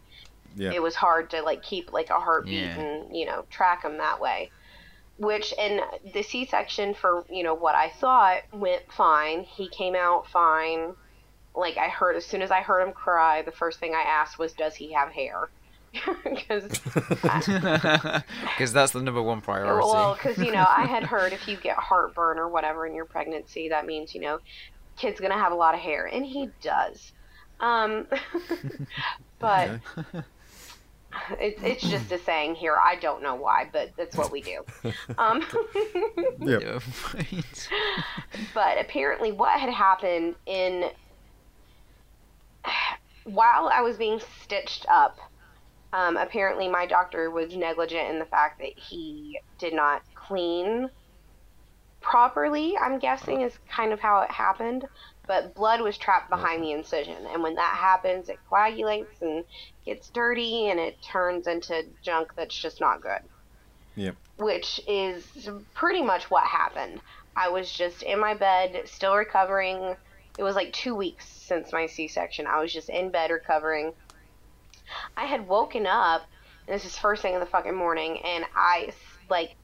[0.54, 0.70] yeah.
[0.72, 2.78] it was hard to like keep like a heartbeat Yeah.
[2.78, 4.50] and you know track him that way.
[5.16, 5.80] Which and
[6.12, 9.44] the C-section for you know what I thought went fine.
[9.44, 10.94] He came out fine.
[11.54, 14.38] Like I heard as soon as I heard him cry, the first thing I asked
[14.38, 15.48] was, "Does he have hair?"
[16.24, 19.86] Because Because that's the number one priority.
[19.86, 23.04] well, because you know, I had heard if you get heartburn or whatever in your
[23.04, 24.38] pregnancy, that means you know,
[24.96, 27.12] kid's gonna have a lot of hair, and he does.
[27.60, 28.06] Um,
[29.38, 29.80] but
[31.38, 32.76] it's it's just a saying here.
[32.76, 34.64] I don't know why, but that's what we do.
[35.18, 35.44] Um,
[36.40, 36.80] Yeah,
[38.54, 40.90] but apparently, what had happened in
[43.24, 45.18] while I was being stitched up,
[45.94, 50.90] um, apparently my doctor was negligent in the fact that he did not clean
[52.00, 52.76] properly.
[52.76, 54.84] I'm guessing is kind of how it happened.
[55.26, 59.42] But blood was trapped behind the incision, and when that happens, it coagulates and
[59.86, 63.20] gets dirty, and it turns into junk that's just not good
[63.96, 64.16] Yep.
[64.38, 65.24] which is
[65.74, 67.00] pretty much what happened.
[67.36, 69.96] I was just in my bed, still recovering.
[70.36, 72.46] It was like two weeks since my C section.
[72.46, 73.92] I was just in bed recovering.
[75.16, 76.22] I had woken up,
[76.66, 78.92] and this is first thing in the fucking morning, and I
[79.30, 79.56] like,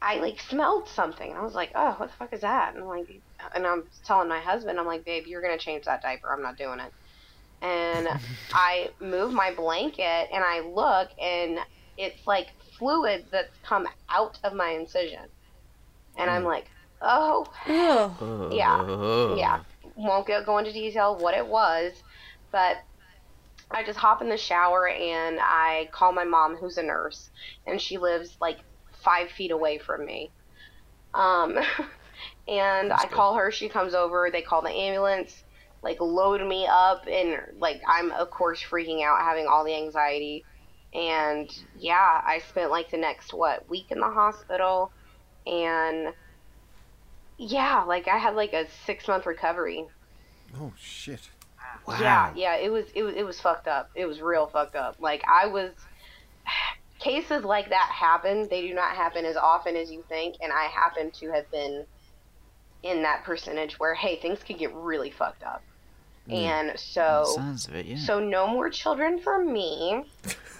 [0.00, 1.28] I, like, smelled something.
[1.28, 2.74] And I was like, oh, what the fuck is that?
[2.74, 3.20] And I'm like,
[3.54, 6.32] and I'm telling my husband, I'm like, babe, you're gonna change that diaper.
[6.32, 6.92] I'm not doing it.
[7.62, 8.08] And
[8.52, 11.58] I move my blanket, and I look, and
[11.96, 15.24] it's like fluid that's come out of my incision.
[16.16, 16.46] And I'm mm.
[16.46, 16.66] like,
[17.02, 18.52] oh, Ugh.
[18.52, 19.34] Yeah.
[19.36, 19.60] Yeah.
[19.96, 21.92] Won't go, go into detail what it was,
[22.52, 22.78] but
[23.70, 27.30] I just hop in the shower and I call my mom, who's a nurse,
[27.66, 28.58] and she lives like
[29.04, 30.30] five feet away from me.
[31.14, 31.56] Um,
[32.48, 33.14] and That's I good.
[33.14, 35.44] call her, she comes over, they call the ambulance,
[35.82, 40.44] like load me up, and like I'm of course freaking out, having all the anxiety.
[40.94, 44.90] And yeah, I spent like the next what week in the hospital,
[45.46, 46.08] and
[47.36, 49.84] yeah, like I had like a six month recovery.
[50.58, 51.28] Oh shit.
[51.88, 51.98] Wow.
[52.00, 53.90] Yeah, yeah, it was it was it was fucked up.
[53.94, 54.96] It was real fucked up.
[55.00, 55.72] Like I was
[56.98, 58.46] cases like that happen.
[58.48, 61.86] They do not happen as often as you think, and I happen to have been
[62.82, 65.62] in that percentage where hey, things could get really fucked up.
[66.30, 67.96] And so Sounds of it, yeah.
[67.96, 70.04] so no more children for me.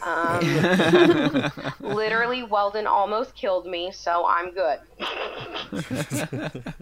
[0.03, 4.79] Um, literally, Weldon almost killed me, so I'm good.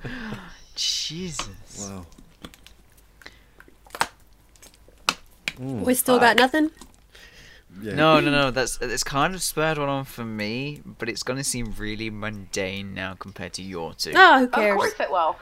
[0.77, 1.49] Jesus.
[1.81, 2.07] Wow.
[5.57, 5.83] Mm.
[5.85, 6.71] We still got nothing?
[7.83, 7.95] Yeah.
[7.95, 8.51] No, no, no.
[8.51, 12.95] That's it's kind of spurred one on for me, but it's gonna seem really mundane
[12.95, 14.13] now compared to your two.
[14.15, 14.73] Oh, who cares?
[14.73, 15.37] Of course it will.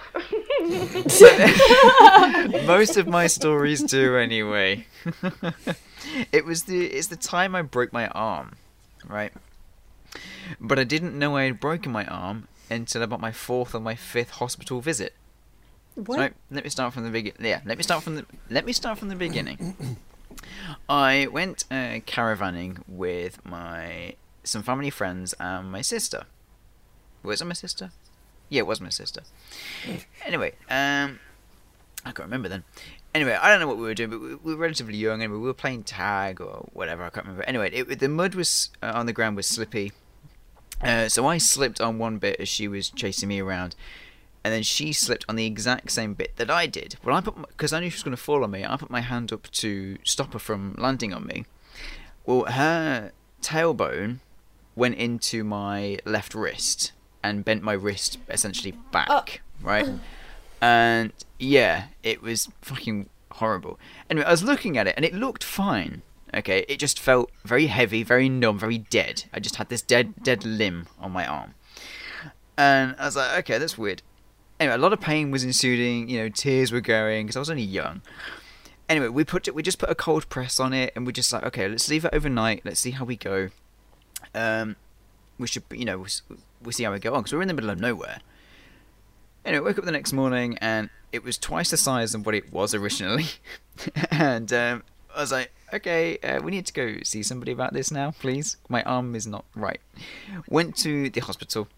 [2.66, 4.86] Most of my stories do anyway.
[6.32, 8.56] it was the it's the time I broke my arm,
[9.06, 9.32] right?
[10.60, 13.94] But I didn't know I had broken my arm until about my fourth or my
[13.94, 15.14] fifth hospital visit.
[15.94, 16.18] What?
[16.18, 17.44] Right, let me start from the beginning.
[17.44, 19.76] Yeah, let me start from the let me start from the beginning.
[20.88, 26.24] I went uh, caravanning with my some family friends and my sister.
[27.22, 27.92] Was it my sister?
[28.48, 29.22] Yeah, it was my sister.
[30.24, 31.20] Anyway, um,
[32.04, 32.64] I can't remember then.
[33.14, 35.32] Anyway, I don't know what we were doing, but we, we were relatively young and
[35.32, 37.04] we were playing tag or whatever.
[37.04, 37.44] I can't remember.
[37.44, 39.92] Anyway, it, the mud was uh, on the ground was slippy,
[40.82, 43.74] uh, so I slipped on one bit as she was chasing me around,
[44.44, 46.96] and then she slipped on the exact same bit that I did.
[47.02, 48.64] Well, I put because I knew she was going to fall on me.
[48.64, 51.46] I put my hand up to stop her from landing on me.
[52.26, 54.18] Well, her tailbone
[54.76, 59.24] went into my left wrist and bent my wrist essentially back, oh.
[59.62, 59.88] right?
[60.60, 63.78] And yeah, it was fucking horrible.
[64.10, 66.02] Anyway, I was looking at it and it looked fine.
[66.34, 69.24] Okay, it just felt very heavy, very numb, very dead.
[69.32, 71.54] I just had this dead, dead limb on my arm,
[72.58, 74.02] and I was like, okay, that's weird.
[74.60, 76.08] Anyway, a lot of pain was ensuing.
[76.08, 78.02] You know, tears were going because I was only young.
[78.88, 81.32] Anyway, we put it, we just put a cold press on it, and we just
[81.32, 82.62] like, okay, let's leave it overnight.
[82.64, 83.48] Let's see how we go.
[84.34, 84.76] Um,
[85.38, 87.54] we should, you know, we'll, we'll see how we go on because we're in the
[87.54, 88.20] middle of nowhere.
[89.44, 92.52] Anyway, woke up the next morning and it was twice the size of what it
[92.52, 93.26] was originally,
[94.10, 94.82] and um,
[95.14, 98.56] I was like, okay, uh, we need to go see somebody about this now, please.
[98.68, 99.80] My arm is not right.
[100.48, 101.68] Went to the hospital.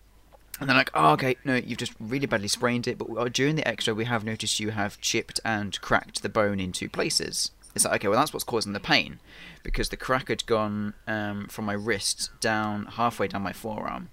[0.59, 3.57] And they're like, oh, okay, no, you've just really badly sprained it, but uh, during
[3.57, 7.51] the x-ray we have noticed you have chipped and cracked the bone in two places.
[7.75, 9.19] It's like, okay, well that's what's causing the pain,
[9.63, 14.09] because the crack had gone um, from my wrist down halfway down my forearm,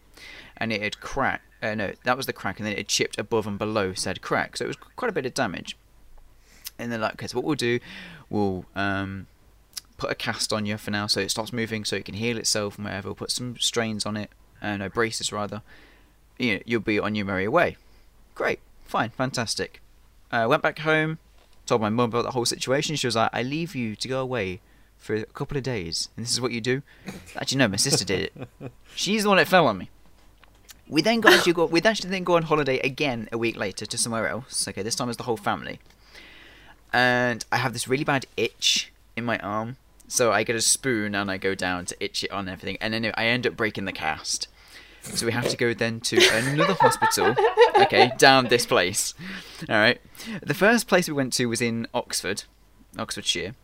[0.58, 1.46] and it had cracked.
[1.62, 4.22] Uh, no, that was the crack, and then it had chipped above and below said
[4.22, 5.78] crack, so it was quite a bit of damage.
[6.78, 7.80] And they're like, okay, so what we'll do,
[8.30, 9.28] we'll um,
[9.98, 12.38] put a cast on you for now, so it stops moving, so it can heal
[12.38, 13.08] itself and whatever.
[13.08, 14.30] We'll put some strains on it,
[14.62, 15.62] uh, no braces rather.
[16.38, 17.78] You know, you'll be on your merry way.
[18.36, 19.82] Great, fine, fantastic.
[20.32, 21.20] Uh, went back home,
[21.66, 22.96] told my mum about the whole situation.
[22.96, 24.62] She was like, "I leave you to go away
[24.98, 26.82] for a couple of days, and this is what you do."
[27.36, 28.72] Actually, no, my sister did it.
[28.96, 29.90] She's the one that fell on me.
[30.88, 31.66] We then got actually go.
[31.66, 34.68] We actually then go on holiday again a week later to somewhere else.
[34.68, 35.80] Okay, this time it's the whole family,
[36.92, 39.78] and I have this really bad itch in my arm.
[40.08, 42.94] So I get a spoon and I go down to itch it on everything, and
[42.94, 44.48] then I end up breaking the cast.
[45.04, 47.36] So we have to go then to another hospital.
[47.78, 49.14] Okay, down this place.
[49.70, 50.02] All right.
[50.42, 52.44] The first place we went to was in Oxford,
[52.98, 53.56] Oxfordshire.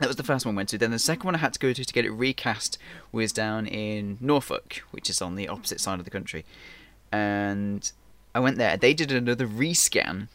[0.00, 0.78] That was the first one we went to.
[0.78, 2.78] Then the second one I had to go to to get it recast
[3.12, 6.44] was down in Norfolk, which is on the opposite side of the country.
[7.12, 7.90] And
[8.34, 8.76] I went there.
[8.76, 10.26] They did another rescan,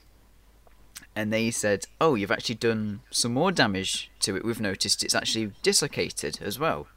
[1.13, 4.45] and they said, "Oh, you've actually done some more damage to it.
[4.45, 6.88] We've noticed it's actually dislocated as well."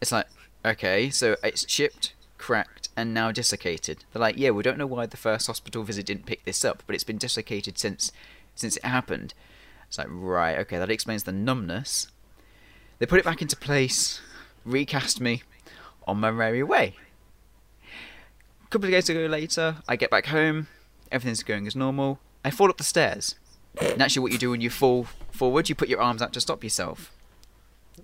[0.00, 0.28] It's like,
[0.64, 4.04] okay, so it's chipped, cracked, and now dislocated.
[4.12, 6.82] They're like, "Yeah, we don't know why the first hospital visit didn't pick this up,
[6.86, 8.10] but it's been dislocated since
[8.56, 9.32] since it happened."
[9.86, 12.08] It's like, right, okay, that explains the numbness.
[12.98, 14.20] They put it back into place,
[14.64, 15.44] recast me
[16.04, 16.96] on my merry way.
[18.64, 20.66] A couple of days ago later, I get back home,
[21.12, 22.18] everything's going as normal.
[22.44, 23.36] I fall up the stairs.
[23.96, 26.64] Naturally, what you do when you fall forward, you put your arms out to stop
[26.64, 27.12] yourself.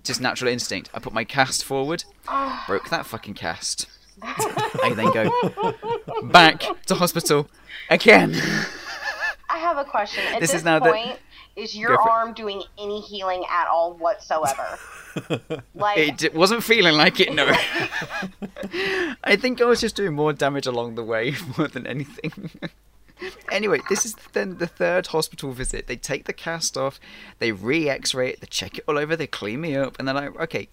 [0.03, 0.89] Just natural instinct.
[0.93, 2.05] I put my cast forward,
[2.67, 3.87] broke that fucking cast.
[4.83, 7.49] I then go back to hospital
[7.89, 8.35] again.
[9.49, 10.23] I have a question.
[10.33, 11.17] At This this, is now the- point,
[11.55, 12.09] is your Go it.
[12.09, 14.77] arm doing any healing at all whatsoever?
[15.75, 17.49] like, It d- wasn't feeling like it, no.
[19.23, 22.51] I think I was just doing more damage along the way more than anything.
[23.51, 25.87] anyway, this is then the third hospital visit.
[25.87, 26.99] They take the cast off,
[27.39, 30.07] they re x ray it, they check it all over, they clean me up, and
[30.07, 30.69] they're like, okay,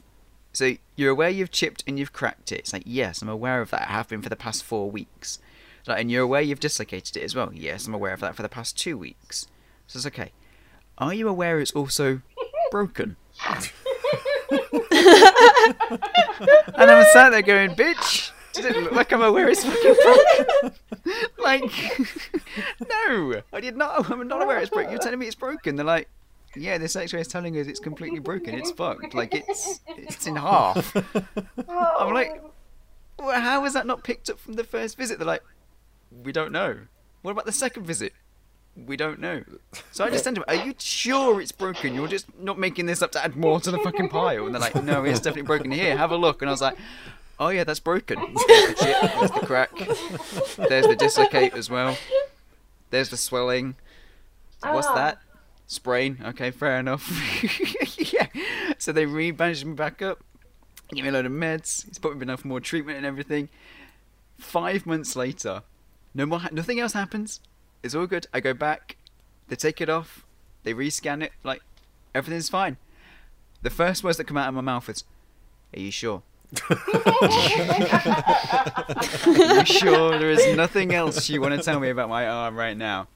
[0.56, 2.60] so you're aware you've chipped and you've cracked it?
[2.60, 3.82] It's like, yes, I'm aware of that.
[3.82, 5.38] I have been for the past four weeks.
[5.86, 7.50] And you're aware you've dislocated it as well?
[7.52, 9.46] Yes, I'm aware of that for the past two weeks.
[9.86, 10.32] So it's okay.
[10.96, 12.22] Are you aware it's also
[12.70, 13.16] broken?
[16.74, 20.72] And I'm sat there going, bitch, does it look like I'm aware it's fucking broken?
[21.38, 21.62] like,
[22.88, 24.10] no, I did not.
[24.10, 24.90] I'm not aware it's broken.
[24.90, 25.76] You're telling me it's broken.
[25.76, 26.08] They're like,
[26.56, 28.54] yeah, this X-ray is telling us it's completely broken.
[28.54, 29.14] It's fucked.
[29.14, 30.94] Like it's it's in half.
[31.68, 32.42] I'm like,
[33.18, 35.18] well, how was that not picked up from the first visit?
[35.18, 35.42] They're like,
[36.24, 36.78] we don't know.
[37.22, 38.12] What about the second visit?
[38.86, 39.42] We don't know.
[39.90, 41.94] So I just send them, Are you sure it's broken?
[41.94, 44.44] You're just not making this up to add more to the fucking pile.
[44.44, 45.70] And they're like, No, it's definitely broken.
[45.70, 46.42] Here, have a look.
[46.42, 46.76] And I was like,
[47.40, 48.18] Oh, yeah, that's broken.
[48.48, 49.70] There's the chip, there's the crack,
[50.68, 51.96] there's the dislocate as well.
[52.90, 53.76] There's the swelling.
[54.62, 54.94] What's Ah.
[54.94, 55.18] that?
[55.66, 56.18] Sprain.
[56.24, 57.10] Okay, fair enough.
[58.12, 58.28] yeah.
[58.78, 60.22] So they re-bandaged me back up,
[60.92, 63.48] give me a load of meds, he's put me enough more treatment and everything.
[64.38, 65.62] Five months later,
[66.14, 67.40] no more, ha- nothing else happens.
[67.82, 68.26] It's all good.
[68.32, 68.96] I go back,
[69.48, 70.24] they take it off,
[70.62, 71.62] they rescan it, like
[72.14, 72.76] everything's fine.
[73.62, 75.02] The first words that come out of my mouth is,
[75.74, 76.22] "Are you sure?"
[76.70, 76.84] Are
[79.26, 82.76] you sure there is nothing else you want to tell me about my arm right
[82.76, 83.08] now?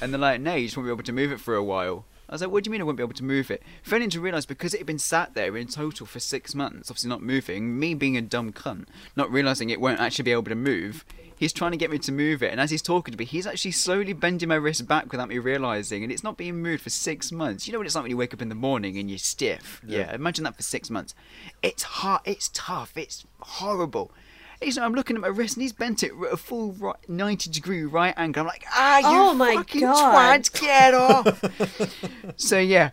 [0.00, 2.04] And they're like, no, you just won't be able to move it for a while.
[2.28, 3.60] I was like, what do you mean I won't be able to move it?
[3.82, 7.08] Failing to realise because it had been sat there in total for six months, obviously
[7.08, 8.86] not moving, me being a dumb cunt,
[9.16, 11.04] not realising it won't actually be able to move,
[11.40, 12.52] he's trying to get me to move it.
[12.52, 15.38] And as he's talking to me, he's actually slowly bending my wrist back without me
[15.38, 16.04] realising.
[16.04, 17.66] And it's not being moved for six months.
[17.66, 19.80] You know what it's like when you wake up in the morning and you're stiff?
[19.84, 21.14] Yeah, imagine that for six months.
[21.62, 24.12] It's hard, it's tough, it's horrible.
[24.60, 27.50] He's, I'm looking at my wrist and he's bent it at a full right, 90
[27.50, 28.42] degree right angle.
[28.42, 30.42] I'm like, ah, you Oh my fucking God.
[30.44, 32.36] twat, get off.
[32.36, 32.90] so yeah,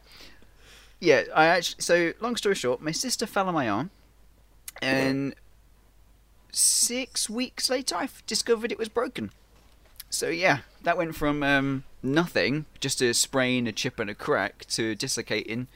[0.99, 1.23] yeah.
[1.35, 1.81] I actually.
[1.81, 3.89] So long story short, my sister fell on my arm,
[4.81, 5.35] and
[6.51, 9.31] six weeks later, I discovered it was broken.
[10.09, 14.65] So yeah, that went from um, nothing, just a sprain, a chip, and a crack,
[14.69, 15.67] to dislocating,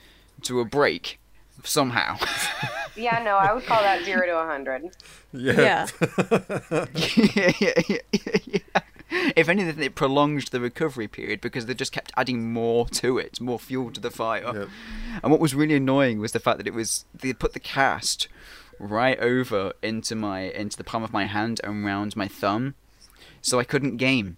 [0.43, 1.19] to a break,
[1.63, 2.17] somehow.
[2.95, 4.89] yeah, no, I would call that zero to a hundred.
[5.33, 5.53] Yeah.
[5.53, 5.87] Yeah.
[6.01, 6.85] yeah,
[7.59, 7.97] yeah, yeah,
[8.45, 8.81] yeah.
[9.35, 13.39] if anything, it prolonged the recovery period because they just kept adding more to it,
[13.41, 14.51] more fuel to the fire.
[14.53, 14.69] Yep.
[15.23, 18.27] And what was really annoying was the fact that it was they put the cast
[18.79, 22.75] right over into my into the palm of my hand and round my thumb,
[23.41, 24.37] so I couldn't game.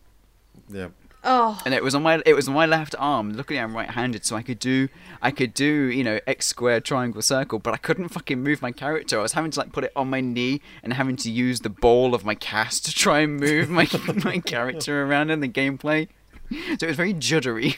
[0.70, 0.90] Yeah.
[1.26, 3.34] Oh, And it was on my it was on my left arm.
[3.34, 4.90] Luckily, I'm right-handed, so I could do
[5.22, 8.72] I could do you know x squared triangle circle, but I couldn't fucking move my
[8.74, 9.20] character.
[9.20, 11.70] I was having to like put it on my knee and having to use the
[11.70, 13.88] ball of my cast to try and move my
[14.26, 16.10] my character around in the gameplay.
[16.52, 17.78] So it was very juddery.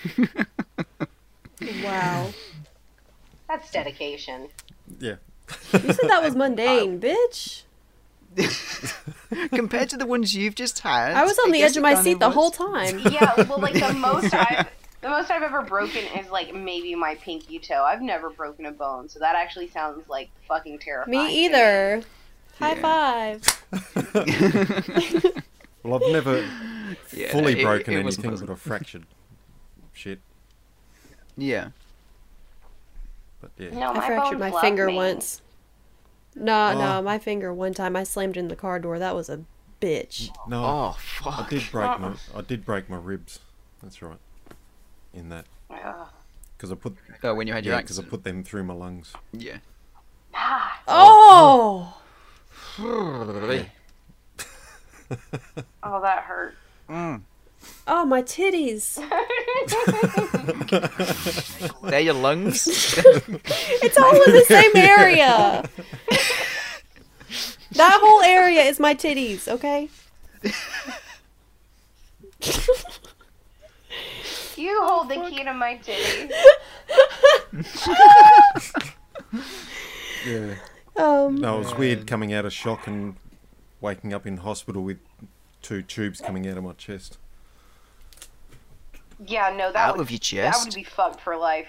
[1.83, 2.29] wow.
[3.47, 4.49] That's dedication.
[4.99, 5.15] Yeah.
[5.71, 7.61] You said that was mundane, bitch.
[9.53, 12.19] Compared to the ones you've just had, I was on the edge of my seat
[12.19, 12.99] the whole time.
[12.99, 14.67] Yeah, well, like the most I've
[15.01, 17.83] the most I've ever broken is like maybe my pinky toe.
[17.83, 21.17] I've never broken a bone, so that actually sounds like fucking terrifying.
[21.27, 22.03] Me either.
[22.59, 22.81] High Yeah.
[22.81, 23.43] five.
[25.83, 26.43] Well, I've never
[27.13, 29.03] Yeah, fully it- broken it wasn't anything, but I've fractured
[29.93, 30.19] shit.
[31.37, 31.67] Yeah.
[33.39, 33.69] But yeah.
[33.69, 34.95] No, I fractured my finger me.
[34.95, 35.43] once.
[36.35, 37.01] No, no, Oh.
[37.01, 38.99] my finger one time I slammed in the car door.
[38.99, 39.41] That was a
[39.81, 40.29] bitch.
[40.47, 40.97] No, Oh
[41.29, 43.39] I did break my I did break my ribs.
[43.81, 44.17] That's right.
[45.13, 45.45] In that,
[46.57, 49.13] because I put Oh, when you had your because I put them through my lungs.
[49.31, 49.57] Yeah.
[50.33, 51.97] Ah, Oh!
[52.79, 53.25] oh,
[56.01, 56.55] that hurt.
[56.89, 57.21] Mm.
[57.87, 58.95] Oh, my titties.
[61.83, 62.67] They're your lungs.
[63.83, 65.63] It's all in the same area.
[67.73, 69.89] That whole area is my titties, okay?
[74.57, 76.31] You hold the key to my titties.
[80.25, 80.55] Yeah.
[80.95, 83.15] Um, No, it was weird coming out of shock and
[83.81, 84.99] waking up in hospital with
[85.61, 87.17] two tubes coming out of my chest.
[89.23, 90.65] Yeah, no, that Out would, of your That chest?
[90.65, 91.67] would be fucked for life.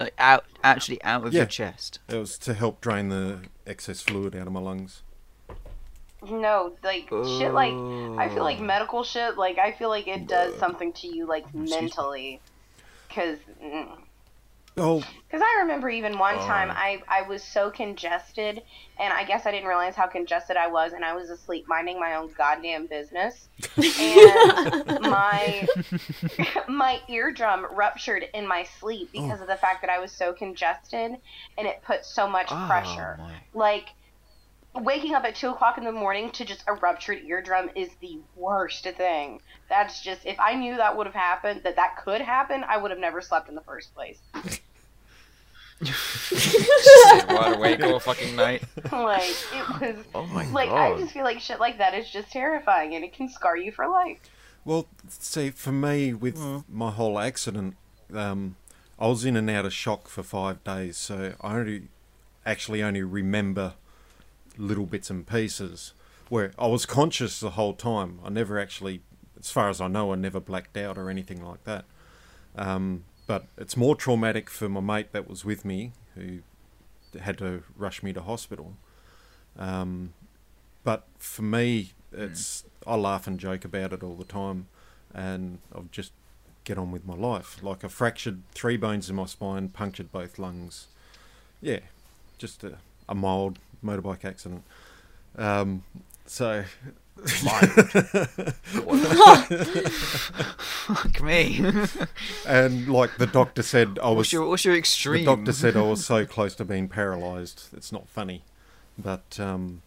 [0.00, 1.40] like out, actually out of Yeah.
[1.40, 1.98] your chest.
[2.08, 5.02] It was to help drain the excess fluid out of my lungs.
[6.28, 8.62] No, like shit like I feel like oh.
[8.62, 11.68] medical shit like I feel like it does something to you like me.
[11.70, 12.40] mentally
[13.08, 13.38] cuz
[14.76, 16.74] Oh, Because I remember even one time Oh.
[16.74, 18.62] I, I was so congested,
[18.98, 21.98] and I guess I didn't realize how congested I was, and I was asleep minding
[21.98, 23.48] my own goddamn business.
[23.76, 25.66] And my
[26.68, 29.42] my eardrum ruptured in my sleep because oh.
[29.42, 31.16] of the fact that I was so congested,
[31.58, 33.18] and it put so much oh, pressure.
[33.18, 33.34] Oh, my.
[33.52, 33.88] Like,
[34.74, 38.18] waking up at 2 o'clock in the morning to just a ruptured eardrum is the
[38.36, 39.40] worst thing.
[39.68, 42.90] That's just, if I knew that would have happened, that that could happen, I would
[42.90, 44.18] have never slept in the first place.
[45.82, 48.62] Sit wide awake all fucking night.
[48.92, 50.92] like it was Oh my like god.
[50.96, 53.72] I just feel like shit like that is just terrifying and it can scar you
[53.72, 54.18] for life.
[54.64, 57.76] well, see, for me, with my whole accident,
[58.14, 58.56] um,
[58.98, 61.88] I was in and out of shock for five days, so I only
[62.44, 63.74] actually only remember
[64.60, 65.92] little bits and pieces.
[66.28, 68.20] Where I was conscious the whole time.
[68.24, 69.02] I never actually,
[69.38, 71.84] as far as I know, I never blacked out or anything like that.
[72.54, 76.40] Um, but it's more traumatic for my mate that was with me, who
[77.18, 78.74] had to rush me to hospital.
[79.58, 80.12] Um,
[80.84, 84.66] but for me, it's I laugh and joke about it all the time,
[85.14, 86.12] and I'll just
[86.64, 87.62] get on with my life.
[87.62, 90.86] Like I fractured three bones in my spine, punctured both lungs.
[91.60, 91.80] Yeah,
[92.38, 92.78] just a,
[93.10, 94.62] a mild motorbike accident.
[95.36, 95.84] Um,
[96.24, 96.64] so
[99.90, 101.60] Fuck me.
[102.46, 104.74] and like the doctor said, I was what's your what's your
[105.18, 107.68] the doctor said I was so close to being paralysed.
[107.76, 108.42] It's not funny,
[108.98, 109.82] but um,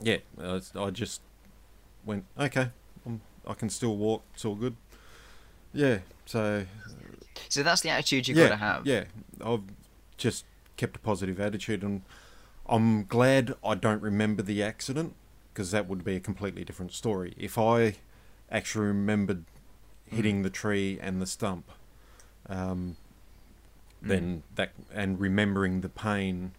[0.00, 1.20] yeah, I, I just
[2.04, 2.68] went okay.
[3.06, 4.22] I'm, I can still walk.
[4.34, 4.76] It's all good.
[5.72, 5.98] Yeah.
[6.26, 6.64] So
[7.48, 8.86] So that's the attitude you've yeah, got to have.
[8.86, 9.04] yeah.
[9.44, 9.62] I've
[10.16, 10.44] just
[10.76, 12.02] kept a positive attitude, and
[12.72, 15.14] I'm glad I don't remember the accident
[15.52, 17.34] because that would be a completely different story.
[17.36, 17.96] If I
[18.50, 19.44] actually remembered
[20.06, 21.70] hitting the tree and the stump,
[22.48, 22.96] um,
[24.00, 26.52] then that and remembering the pain,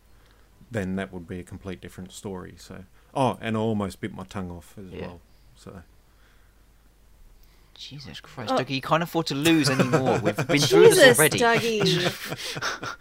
[0.72, 2.54] then that would be a complete different story.
[2.58, 2.86] So,
[3.16, 5.02] oh, and I almost bit my tongue off as Yeah.
[5.08, 5.22] well.
[5.56, 5.82] So,
[7.76, 8.58] Jesus Christ, Oh.
[8.58, 10.20] Dougie, you can't afford to lose anymore.
[10.24, 11.40] We've been through this Jesus, already.
[11.40, 12.98] Dougie.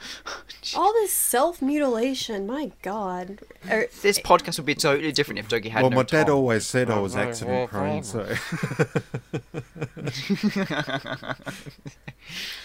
[0.77, 3.41] All this self mutilation, my god.
[3.71, 6.37] Er, This podcast would be totally different if Dougie had well, no my dad Tom.
[6.37, 8.39] always said I was accident prone, so I've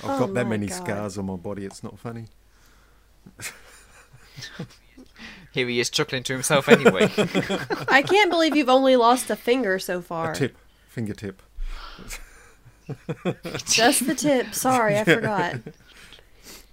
[0.03, 0.75] Oh got that many God.
[0.75, 1.65] scars on my body.
[1.65, 2.25] It's not funny.
[5.51, 7.09] Here he is chuckling to himself anyway.
[7.87, 10.31] I can't believe you've only lost a finger so far.
[10.31, 10.55] A tip,
[10.87, 11.41] fingertip.
[13.65, 14.53] Just the tip.
[14.53, 15.55] Sorry, I forgot.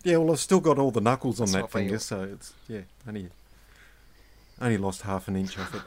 [0.04, 2.82] Yeah, well, I've still got all the knuckles on That's that finger, so it's yeah,
[3.08, 3.30] only
[4.60, 5.82] only lost half an inch of it.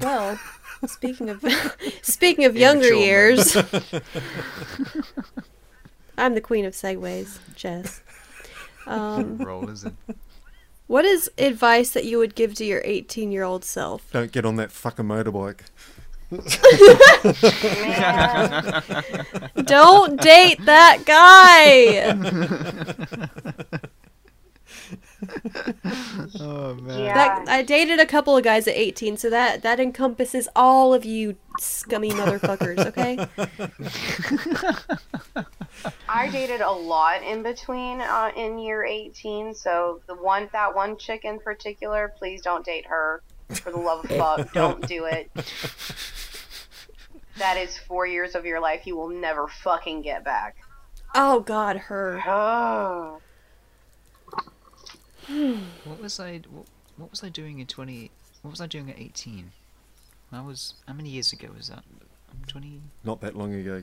[0.00, 0.38] Well,
[0.86, 1.44] speaking of
[2.02, 3.56] speaking of younger years,
[6.18, 8.00] I'm the queen of segues, Jess.
[8.86, 9.96] Um, Rollers in.
[10.92, 14.12] What is advice that you would give to your 18 year old self?
[14.12, 15.60] Don't get on that fucking motorbike.
[19.64, 22.12] Don't date that guy.
[26.40, 26.98] Oh man.
[27.00, 27.14] yeah.
[27.14, 31.04] That I dated a couple of guys at 18, so that that encompasses all of
[31.04, 32.78] you scummy motherfuckers.
[32.86, 33.18] Okay.
[36.08, 40.96] I dated a lot in between uh, in year 18, so the one that one
[40.96, 43.22] chick in particular, please don't date her.
[43.50, 45.30] For the love of fuck, don't do it.
[47.38, 50.56] That is four years of your life you will never fucking get back.
[51.14, 52.22] Oh God, her.
[52.26, 53.20] Oh.
[55.84, 56.40] What was I?
[56.50, 56.66] What,
[56.96, 58.10] what was I doing in twenty?
[58.42, 59.52] What was I doing at eighteen?
[60.32, 60.74] I was.
[60.86, 61.84] How many years ago was that?
[62.46, 63.82] Twenty Not that long ago.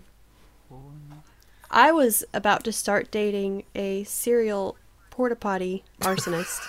[1.71, 4.75] I was about to start dating a serial
[5.11, 6.59] porta potty arsonist.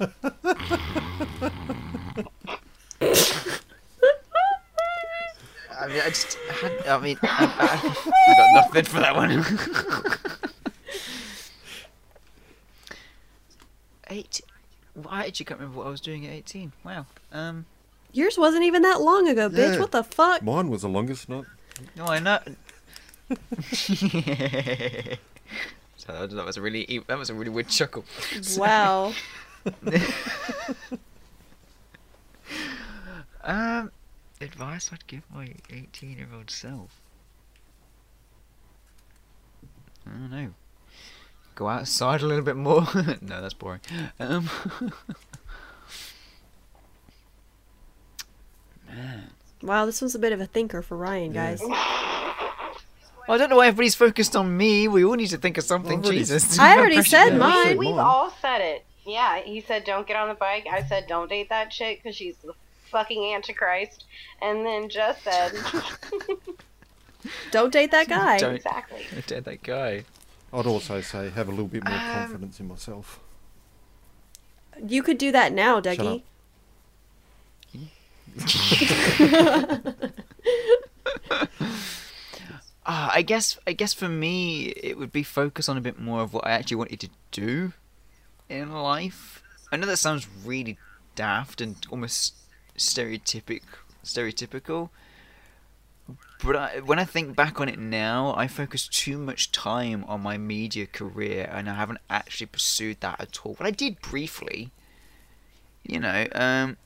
[5.80, 6.34] I mean, I just.
[6.34, 7.28] Had, I mean, I,
[7.58, 7.74] I,
[8.28, 9.44] I got nothing for that one.
[14.10, 14.40] Eight.
[14.94, 16.72] Well, I actually can't remember what I was doing at eighteen.
[16.84, 17.06] Wow.
[17.32, 17.66] Um.
[18.12, 19.74] Yours wasn't even that long ago, bitch.
[19.74, 19.80] Yeah.
[19.80, 20.42] What the fuck?
[20.42, 21.44] Mine was the longest, not.
[21.96, 22.40] No, I know.
[23.30, 23.36] so
[26.08, 28.04] that, that was a really e- that was a really weird chuckle.
[28.58, 29.12] Wow.
[33.42, 33.90] Um,
[34.40, 37.00] advice I'd give my 18 year old self.
[40.06, 40.50] I don't know.
[41.60, 42.80] Go outside a little bit more.
[43.20, 43.80] no, that's boring.
[44.18, 44.48] Um,
[48.88, 49.24] man.
[49.62, 51.50] Wow, this was a bit of a thinker for Ryan, Yeah.
[51.50, 51.60] guys.
[51.60, 51.74] Well,
[53.28, 54.88] I don't know why everybody's focused on me.
[54.88, 56.00] We all need to think of something.
[56.02, 56.58] Already- Jesus.
[56.58, 57.66] I already said mine.
[57.66, 57.98] said We've mine.
[57.98, 58.86] all said it.
[59.04, 60.66] Yeah, he said don't get on the bike.
[60.72, 62.54] I said don't date that chick because she's the
[62.90, 64.06] fucking antichrist.
[64.40, 65.52] And then just said
[67.50, 68.36] Don't date that guy.
[68.36, 68.46] Exactly.
[68.48, 69.06] Don't- exactly.
[69.14, 70.04] I did that guy.
[70.52, 73.20] I'd also say have a little bit more Um, confidence in myself.
[74.84, 76.22] You could do that now, Shut Dougie.
[82.86, 86.22] Ah, I guess I guess for me it would be focus on a bit more
[86.22, 87.72] of what I actually wanted to do
[88.48, 89.42] in life.
[89.70, 90.78] I know that sounds really
[91.14, 92.34] daft and almost
[92.76, 93.62] stereotypic
[94.04, 94.88] stereotypical.
[96.42, 100.22] But I, when I think back on it now, I focus too much time on
[100.22, 103.54] my media career and I haven't actually pursued that at all.
[103.58, 104.70] But I did briefly,
[105.84, 106.78] you know, um,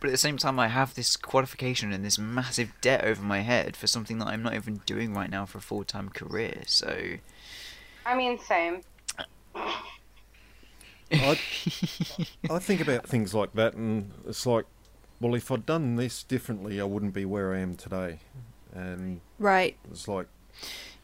[0.00, 3.40] but at the same time, I have this qualification and this massive debt over my
[3.40, 6.62] head for something that I'm not even doing right now for a full time career.
[6.66, 7.16] So,
[8.06, 8.80] I mean, same.
[9.54, 9.78] I,
[12.50, 14.64] I think about things like that, and it's like,
[15.20, 18.20] well, if I'd done this differently, I wouldn't be where I am today.
[18.74, 19.76] And Right.
[19.90, 20.26] it's like,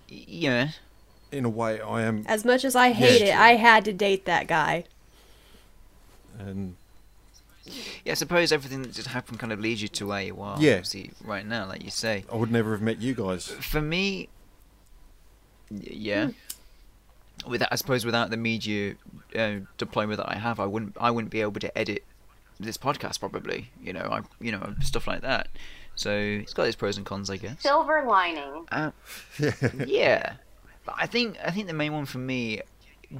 [0.08, 0.70] yeah,
[1.32, 2.24] in a way, I am.
[2.26, 3.34] As much as I hate Yeah.
[3.36, 4.84] it, I had to date that guy.
[6.38, 6.76] And
[8.04, 8.12] yeah.
[8.12, 10.60] I suppose everything that just happened kind of leads you to where you are.
[10.60, 10.72] Yeah.
[10.74, 12.24] Obviously, right now, like you say.
[12.32, 13.48] I would never have met you guys.
[13.48, 14.28] For me,
[15.70, 16.28] y- yeah.
[17.46, 18.94] Without, I suppose, without the media
[19.36, 22.04] uh, diploma that I have, I wouldn't, I wouldn't be able to edit
[22.58, 23.70] this podcast probably.
[23.82, 25.48] You know, I, you know, stuff like that.
[25.96, 27.60] So it's got its pros and cons, I guess.
[27.60, 28.66] Silver lining.
[28.70, 28.90] Uh,
[29.86, 30.34] yeah,
[30.84, 32.60] but I think I think the main one for me,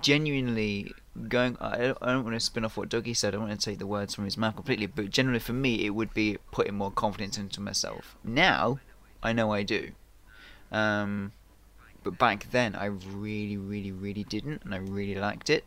[0.00, 0.92] genuinely
[1.28, 1.56] going.
[1.58, 3.28] I don't, I don't want to spin off what Dougie said.
[3.28, 4.86] I don't want to take the words from his mouth completely.
[4.86, 8.16] But generally, for me, it would be putting more confidence into myself.
[8.22, 8.78] Now,
[9.22, 9.92] I know I do.
[10.70, 11.32] Um,
[12.02, 15.64] but back then, I really, really, really didn't, and I really liked it.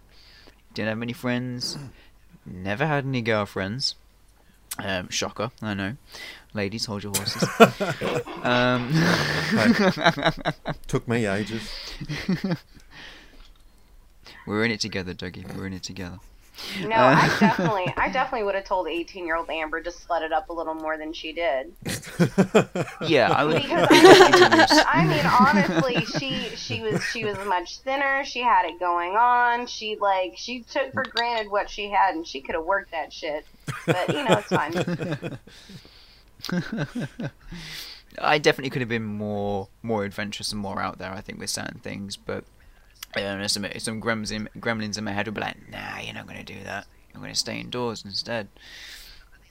[0.74, 1.78] Didn't have many friends.
[2.46, 3.96] Never had any girlfriends.
[4.84, 5.96] Um, shocker, I know.
[6.54, 7.48] Ladies, hold your horses.
[8.44, 8.92] um,
[10.88, 11.70] Took me ages.
[14.48, 15.56] We're in it together, Dougie.
[15.56, 16.20] We're in it together.
[16.82, 20.22] No, uh, I definitely, I definitely would have told 18 year old Amber to slut
[20.22, 21.74] it up a little more than she did.
[23.08, 23.62] Yeah, I would.
[23.62, 28.24] Because I, I mean, honestly, she she was she was much thinner.
[28.24, 29.68] She had it going on.
[29.68, 33.12] She like she took for granted what she had, and she could have worked that
[33.14, 33.46] shit.
[33.86, 35.40] But you know, it's fine.
[38.18, 41.12] I definitely could have been more more adventurous and more out there.
[41.12, 42.44] I think with certain things, but
[43.16, 46.00] I don't know some some gremlins in, gremlins in my head would be like, "Nah,
[46.00, 46.86] you're not going to do that.
[47.14, 48.48] I'm going to stay indoors instead."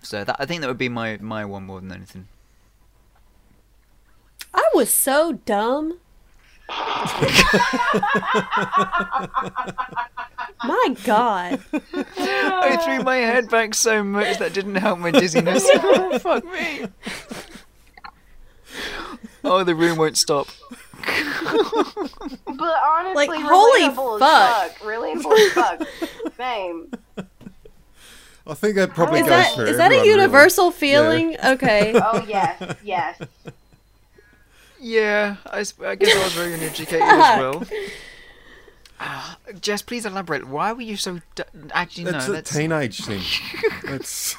[0.02, 2.28] So that I think that would be my my one more than anything.
[4.54, 5.98] I was so dumb.
[10.64, 11.60] My God.
[11.94, 15.68] I threw my head back so much that didn't help my dizziness.
[16.20, 16.86] Fuck me.
[19.44, 20.48] Oh, the room won't stop.
[22.46, 24.64] But honestly, Like, holy relatable fuck.
[24.66, 24.88] as fuck.
[24.88, 25.88] Relatable as fuck.
[26.36, 26.90] Same.
[28.46, 30.20] I think that probably Is goes that for is that a everyone, really.
[30.22, 31.36] universal feeling?
[31.44, 31.92] Okay.
[32.02, 33.20] Oh yes, yes.
[34.80, 37.62] Yeah, I guess I was very uneducated as well.
[39.00, 40.46] Ah, Jess, please elaborate.
[40.48, 41.20] Why were you so?
[41.36, 41.42] D-
[41.72, 42.16] Actually, no.
[42.18, 43.22] It's a that's teenage thing.
[43.84, 44.34] It's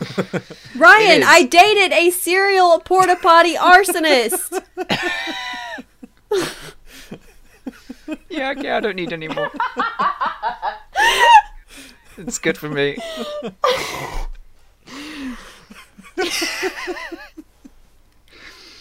[0.76, 1.24] Ryan.
[1.26, 4.62] I dated a serial porta potty arsonist.
[8.30, 8.52] yeah.
[8.52, 9.52] Okay, I don't need any more.
[12.18, 12.98] it's good for me.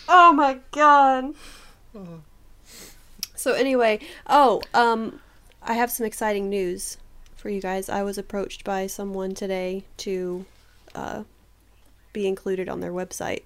[0.08, 1.34] Oh my god.
[3.34, 5.20] So anyway, oh, um
[5.62, 6.96] I have some exciting news
[7.36, 7.88] for you guys.
[7.88, 10.46] I was approached by someone today to
[10.94, 11.24] uh
[12.12, 13.42] be included on their website.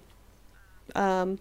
[0.95, 1.39] Um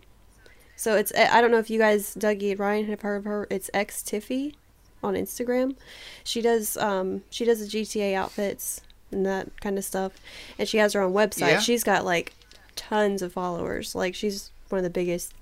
[0.82, 3.46] so it's I don't know if you guys Dougie and Ryan have heard of her.
[3.50, 4.54] It's X Tiffy
[5.00, 5.76] on Instagram.
[6.24, 8.80] She does um she does the GTA outfits
[9.12, 10.14] and that kind of stuff.
[10.58, 11.52] And she has her own website.
[11.52, 11.58] Yeah.
[11.60, 12.32] She's got like
[12.74, 13.94] tons of followers.
[13.94, 15.34] Like she's one of the biggest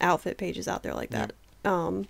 [0.00, 1.32] outfit pages out there like that.
[1.64, 1.72] Yeah.
[1.72, 2.08] Um,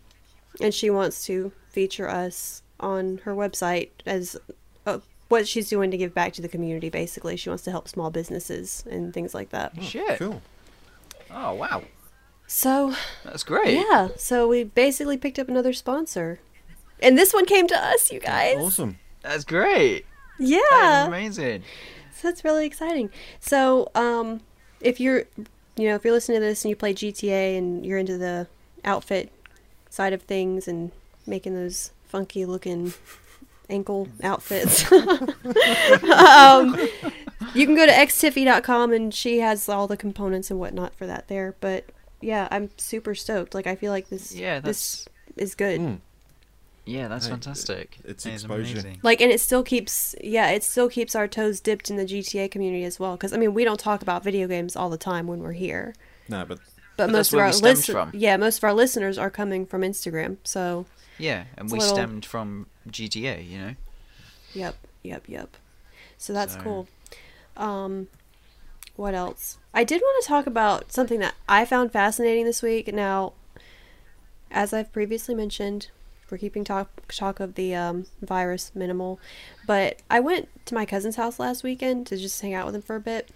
[0.58, 4.38] and she wants to feature us on her website as
[4.86, 6.88] uh, what she's doing to give back to the community.
[6.88, 9.74] Basically, she wants to help small businesses and things like that.
[9.82, 10.18] Shit.
[10.18, 10.40] cool.
[11.30, 11.82] Oh wow,
[12.46, 13.74] So that's great.
[13.78, 16.40] yeah, so we basically picked up another sponsor,
[17.00, 18.56] and this one came to us, you guys.
[18.58, 18.98] Awesome.
[19.22, 20.04] That's great.
[20.38, 21.62] Yeah, That's amazing.
[22.14, 23.10] So that's really exciting.
[23.40, 24.40] So, um,
[24.80, 25.24] if you're,
[25.76, 28.48] you know, if you're listening to this and you play GTA and you're into the
[28.84, 29.30] outfit
[29.90, 30.90] side of things and
[31.26, 32.92] making those funky looking
[33.70, 36.76] ankle outfits, um,
[37.54, 41.28] you can go to xtiffy.com and she has all the components and whatnot for that
[41.28, 41.54] there.
[41.60, 41.86] But
[42.22, 43.54] yeah, I'm super stoked.
[43.54, 45.06] Like, I feel like this, Yeah, this
[45.36, 45.80] is good.
[45.80, 45.98] Mm.
[46.84, 47.98] Yeah, that's Hey, fantastic.
[48.04, 48.72] it's That is exposure.
[48.72, 48.98] amazing.
[49.04, 52.50] like and it still keeps yeah it still keeps our toes dipped in the gta
[52.50, 55.28] community as well because i mean we don't talk about video games all the time
[55.28, 55.94] when we're here
[56.28, 56.58] No, but
[56.96, 58.10] but, But most that's of where our we stemmed listen- from.
[58.14, 60.84] yeah most of our listeners are coming from instagram so
[61.18, 63.48] Yeah, and we little- stemmed from GTA.
[63.48, 63.74] You know.
[64.52, 65.56] yep yep yep
[66.18, 66.88] so that's So- cool
[67.56, 68.08] um
[68.96, 69.58] what else?
[69.74, 72.92] I did want to talk about something that i found fascinating this week.
[72.92, 73.32] Now
[74.50, 75.88] as i've previously mentioned
[76.30, 79.18] we're keeping talk talk of the um, virus minimal
[79.66, 82.82] but i went to my cousin's house last weekend to just hang out with him
[82.82, 83.30] for a bit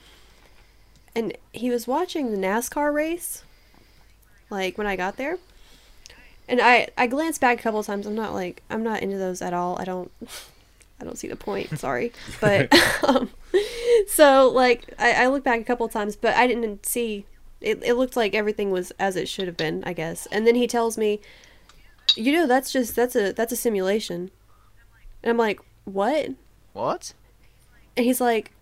[1.14, 3.44] and he was watching the nascar race
[4.50, 5.38] like when i got there.
[6.48, 8.06] And i i glanced back a couple times.
[8.06, 9.80] I'm not like i'm not into those at all.
[9.80, 10.10] I don't
[11.00, 12.12] i don't see the point sorry.
[12.40, 12.72] But
[13.04, 13.30] um,
[14.08, 17.26] so like I, I looked back a couple of times but i didn't see
[17.60, 20.26] it, it looked like everything was as it should have been i guess.
[20.30, 21.20] And then he tells me
[22.14, 24.30] you know that's just that's a that's a simulation.
[25.22, 26.30] And i'm like what?
[26.72, 27.14] What?
[27.96, 28.52] and he's like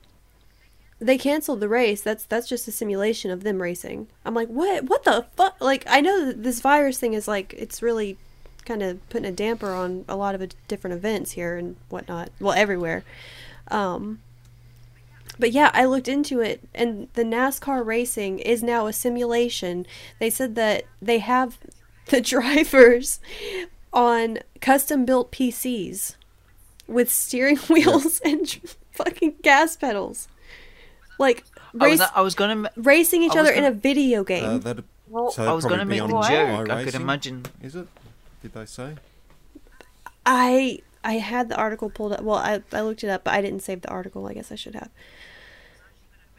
[1.00, 2.00] they canceled the race.
[2.00, 4.06] That's that's just a simulation of them racing.
[4.24, 7.52] I'm like what what the fuck like i know that this virus thing is like
[7.56, 8.16] it's really
[8.64, 12.30] kind of putting a damper on a lot of it- different events here and whatnot
[12.40, 13.04] well everywhere
[13.68, 14.20] um
[15.38, 19.86] but yeah i looked into it and the nascar racing is now a simulation
[20.18, 21.58] they said that they have
[22.08, 23.20] the drivers
[23.92, 26.14] on custom built pcs
[26.86, 28.58] with steering wheels and tr-
[28.92, 30.28] fucking gas pedals
[31.18, 31.44] like
[31.80, 32.70] I was, I was gonna.
[32.76, 35.84] racing each other in gonna- a video game uh, that Well, so I was gonna
[35.84, 36.70] make be the joke.
[36.70, 37.44] I could imagine.
[37.60, 37.88] Is it?
[38.44, 38.96] Did they say?
[40.26, 42.20] I I had the article pulled up.
[42.20, 44.26] Well, I I looked it up, but I didn't save the article.
[44.26, 44.90] I guess I should have.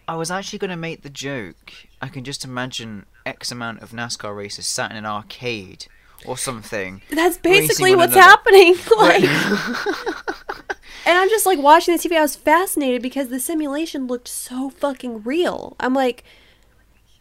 [0.07, 1.73] I was actually gonna make the joke.
[2.03, 5.87] I can just imagine X amount of NASCAR racers sat in an arcade
[6.27, 7.01] or something.
[7.09, 8.29] That's basically what's another.
[8.29, 8.75] happening.
[8.99, 9.23] like,
[11.07, 12.17] and I'm just like watching the TV.
[12.17, 15.75] I was fascinated because the simulation looked so fucking real.
[15.79, 16.23] I'm like,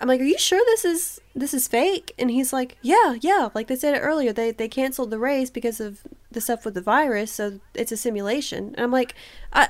[0.00, 2.12] I'm like, are you sure this is this is fake?
[2.18, 3.48] And he's like, yeah, yeah.
[3.54, 6.74] Like they said it earlier, they they canceled the race because of the stuff with
[6.74, 8.74] the virus, so it's a simulation.
[8.76, 9.14] And I'm like,
[9.52, 9.68] I.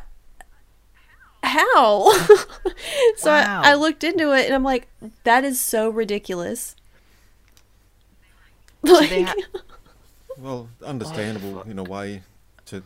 [1.43, 2.11] How?
[3.17, 3.61] so Wow.
[3.63, 4.89] I, I looked into it and I'm like,
[5.25, 6.75] that is so ridiculous.
[8.83, 9.35] Like, ha-
[10.39, 12.23] Well, understandable in a way
[12.67, 12.83] to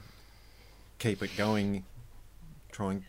[0.99, 1.85] keep it going,
[2.71, 3.03] try and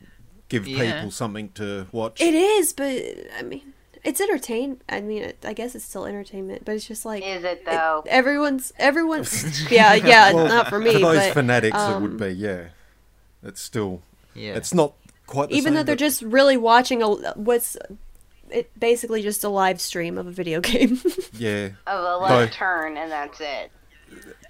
[0.50, 0.94] give Yeah.
[0.96, 2.20] people something to watch.
[2.22, 3.02] It is, but
[3.38, 3.74] I mean,
[4.04, 4.82] it's entertain.
[4.88, 7.66] I mean, it, I guess it's still entertainment, but it's just like Is it it-
[7.66, 8.04] though?
[8.08, 9.70] everyone's everyone's.
[9.72, 10.94] yeah, yeah, Well, not for me.
[10.94, 12.70] For those but fanatics, it um, would be yeah.
[13.44, 14.02] It's still,
[14.36, 14.56] yeah.
[14.56, 14.94] it's not
[15.28, 17.78] quite the even though they're but just really watching a what's
[18.50, 21.00] it basically just a live stream of a video game.
[21.34, 21.70] yeah.
[21.88, 23.72] Of a Though- left turn and that's it.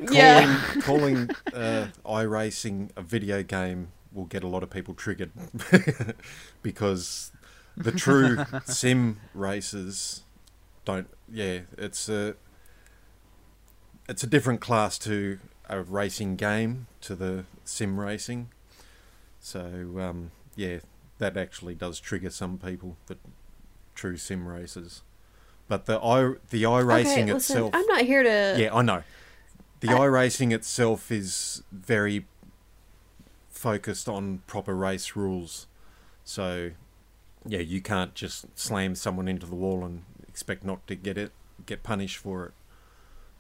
[0.10, 5.32] yeah, calling, calling uh, iRacing a video game will get a lot of people triggered
[6.64, 7.29] because
[7.80, 10.24] the true sim races
[10.86, 11.08] don't.
[11.32, 12.36] Yeah, it's a
[14.08, 18.50] it's a different class to a racing game to the sim racing.
[19.40, 19.62] So
[20.00, 20.80] um, yeah,
[21.18, 22.98] that actually does trigger some people.
[23.08, 23.18] The
[23.96, 25.02] true sim races,
[25.68, 27.34] but the i the iRacing okay.
[27.34, 27.72] Listen, itself.
[27.74, 28.62] I'm not here to.
[28.62, 29.04] Yeah, I know.
[29.80, 30.06] The I...
[30.06, 32.26] racing itself is very
[33.50, 35.68] focused on proper race rules.
[36.24, 36.72] So,
[37.46, 41.32] yeah, you can't just slam someone into the wall and expect not to get it,
[41.66, 42.52] get punished for it,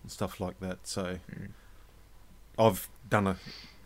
[0.03, 0.79] and stuff like that.
[0.87, 1.19] So,
[2.57, 3.35] I've done a,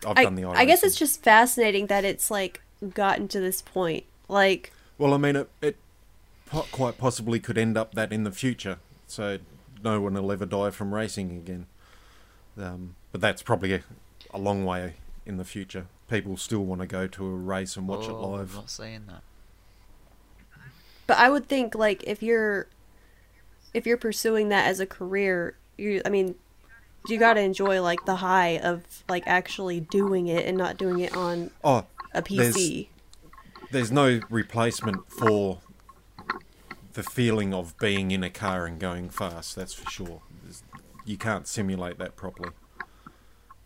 [0.06, 0.56] I've I, done the iRacing.
[0.56, 2.60] I guess it's just fascinating that it's like
[2.92, 4.04] gotten to this point.
[4.28, 5.76] Like, Well, I mean, it, it
[6.46, 8.78] po- quite possibly could end up that in the future.
[9.06, 9.38] So
[9.82, 11.66] no one will ever die from racing again.
[12.58, 13.82] Um, but that's probably a,
[14.32, 14.94] a long way
[15.26, 15.86] in the future.
[16.08, 18.54] People still want to go to a race and watch it Oh, I'm live.
[18.54, 19.22] not saying that.
[21.06, 22.68] But I would think like if you're
[23.72, 26.34] if you're pursuing that as a career, you I mean,
[27.08, 31.00] you got to enjoy like the high of like actually doing it and not doing
[31.00, 32.88] it on Oh, a PC.
[33.70, 35.58] there's no replacement for
[36.94, 39.56] the feeling of being in a car and going fast.
[39.56, 40.22] That's for sure.
[40.44, 40.62] There's,
[41.04, 42.50] you can't simulate that properly.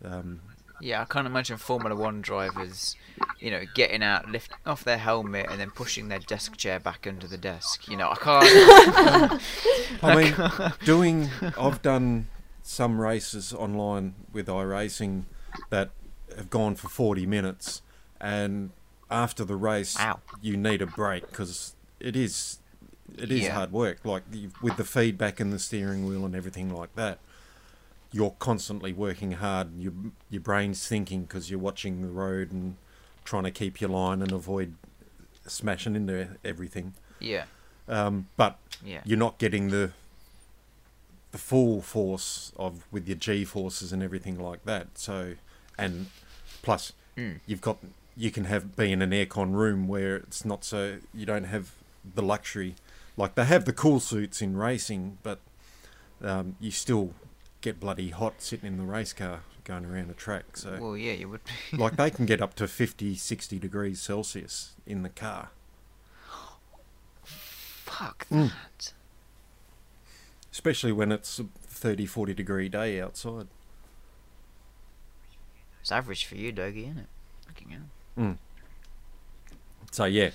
[0.03, 0.41] Um,
[0.81, 2.95] Yeah, I can't imagine Formula One drivers,
[3.39, 7.05] you know, getting out, lifting off their helmet, and then pushing their desk chair back
[7.07, 7.87] under the desk.
[7.87, 9.41] You know, I can't.
[10.03, 10.35] I mean,
[10.85, 11.29] doing.
[11.59, 12.27] I've done
[12.63, 15.23] some races online with iRacing
[15.69, 15.89] that
[16.35, 17.81] have gone for 40 minutes,
[18.21, 18.71] and
[19.09, 20.19] after the race, Ow.
[20.41, 22.59] you need a break because it is
[23.17, 23.55] it is Yeah.
[23.55, 24.05] hard work.
[24.05, 24.23] Like
[24.61, 27.19] with the feedback and the steering wheel and everything like that,
[28.11, 29.77] you're constantly working hard.
[29.77, 29.93] Your
[30.29, 32.75] your brain's thinking because you're watching the road and
[33.25, 34.73] trying to keep your line and avoid
[35.45, 36.93] smashing into everything.
[37.19, 37.45] yeah,
[37.87, 39.01] Um, but yeah.
[39.05, 39.91] you're not getting the
[41.31, 44.87] the full force of with your G forces and everything like that.
[44.97, 45.35] So,
[45.77, 46.07] and
[46.61, 47.39] plus Mm.
[47.45, 47.77] you've got
[48.15, 51.71] you can have be in an aircon room where it's not so you don't have
[52.15, 52.75] the luxury.
[53.17, 55.39] Like they have the cool suits in racing, but
[56.23, 57.13] um, you still
[57.61, 60.55] get bloody hot sitting in the race car going around a track.
[60.57, 61.41] So, Well, yeah, you would.
[61.73, 65.49] like they can get up to 50, 60 degrees Celsius in the car.
[67.23, 68.49] Fuck Mm.
[68.49, 68.93] that.
[70.51, 73.47] Especially when it's a 30, 40 degree day outside.
[75.81, 77.07] It's average for you, Dougie, isn't it?
[77.47, 78.37] Fucking hell.
[79.91, 80.31] So yeah,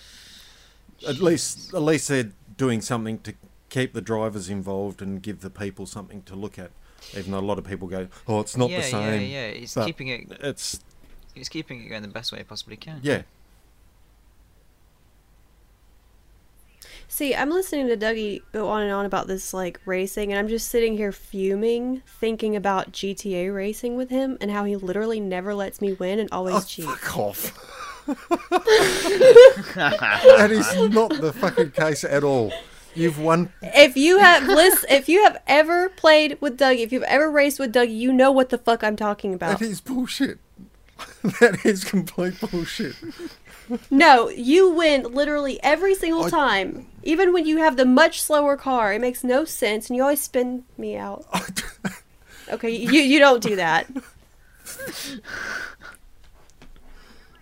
[1.06, 3.34] at least at least they're doing something to
[3.68, 6.70] keep the drivers involved and give the people something to look at.
[7.16, 9.46] Even though a lot of people go, "Oh, it's not yeah, the same." Yeah, yeah,
[9.46, 10.26] It's but keeping it.
[10.40, 10.80] It's
[11.34, 13.00] It's keeping it going the best way it possibly can.
[13.02, 13.22] yeah.
[17.06, 20.48] See, I'm listening to Dougie go on and on about this like racing, and I'm
[20.48, 25.54] just sitting here fuming, thinking about GTA racing with him and how he literally never
[25.54, 26.88] lets me win and always Oh, cheats.
[26.88, 27.70] fuck off.
[29.74, 32.52] that is not the fucking case at all.
[32.94, 33.52] You've won.
[33.62, 37.58] If you have list, if you have ever played with Dougie, if you've ever raced
[37.58, 39.58] with Dougie, you know what the fuck I'm talking about.
[39.58, 40.38] That is bullshit.
[41.40, 42.94] that is complete bullshit.
[43.90, 46.86] No, you win literally every single I- time.
[47.02, 50.20] Even when you have the much slower car, it makes no sense, and you always
[50.20, 51.26] spin me out.
[52.50, 53.86] Okay, you you don't do that.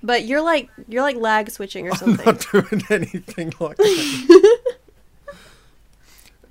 [0.03, 2.27] But you're like you're like lag switching or something.
[2.27, 4.61] I'm not doing anything like that.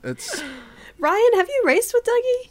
[0.04, 0.42] it's
[1.00, 2.50] Ryan, have you raced with Dougie?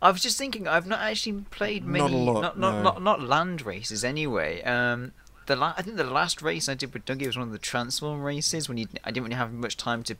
[0.00, 2.72] I was just thinking, I've not actually played many, Not many, a lot, not not,
[2.76, 2.82] no.
[2.82, 4.62] not, not land races anyway.
[4.62, 5.12] Um,
[5.46, 7.58] the la- I think the last race I did with Dougie was one of the
[7.58, 10.16] transform races when you I didn't really have much time to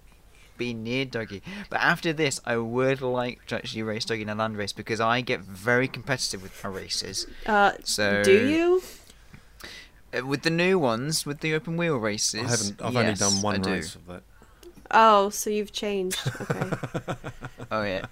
[0.57, 1.43] be near Dougie.
[1.71, 5.01] But after this, I would like to actually race Dougie in a land race because
[5.01, 7.29] I get very competitive with my races.
[7.47, 8.83] Uh, So do you?
[10.13, 12.41] Uh, with the new ones, with the open wheel races?
[12.41, 12.83] I haven't.
[12.83, 13.71] I've only yes, done I one do.
[13.71, 14.23] race of that.
[14.91, 16.21] Oh, so you've changed.
[16.41, 16.71] Okay.
[17.71, 18.07] Oh yeah,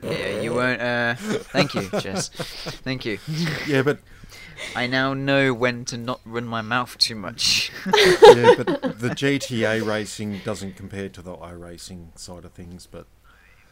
[0.00, 0.40] yeah.
[0.40, 0.80] You weren't.
[0.80, 2.28] Uh, thank you, Jess.
[2.28, 3.18] Thank you.
[3.66, 3.98] Yeah, but
[4.76, 7.72] I now know when to not run my mouth too much.
[7.86, 12.86] yeah, but the GTA racing doesn't compare to the iRacing side of things.
[12.86, 13.06] But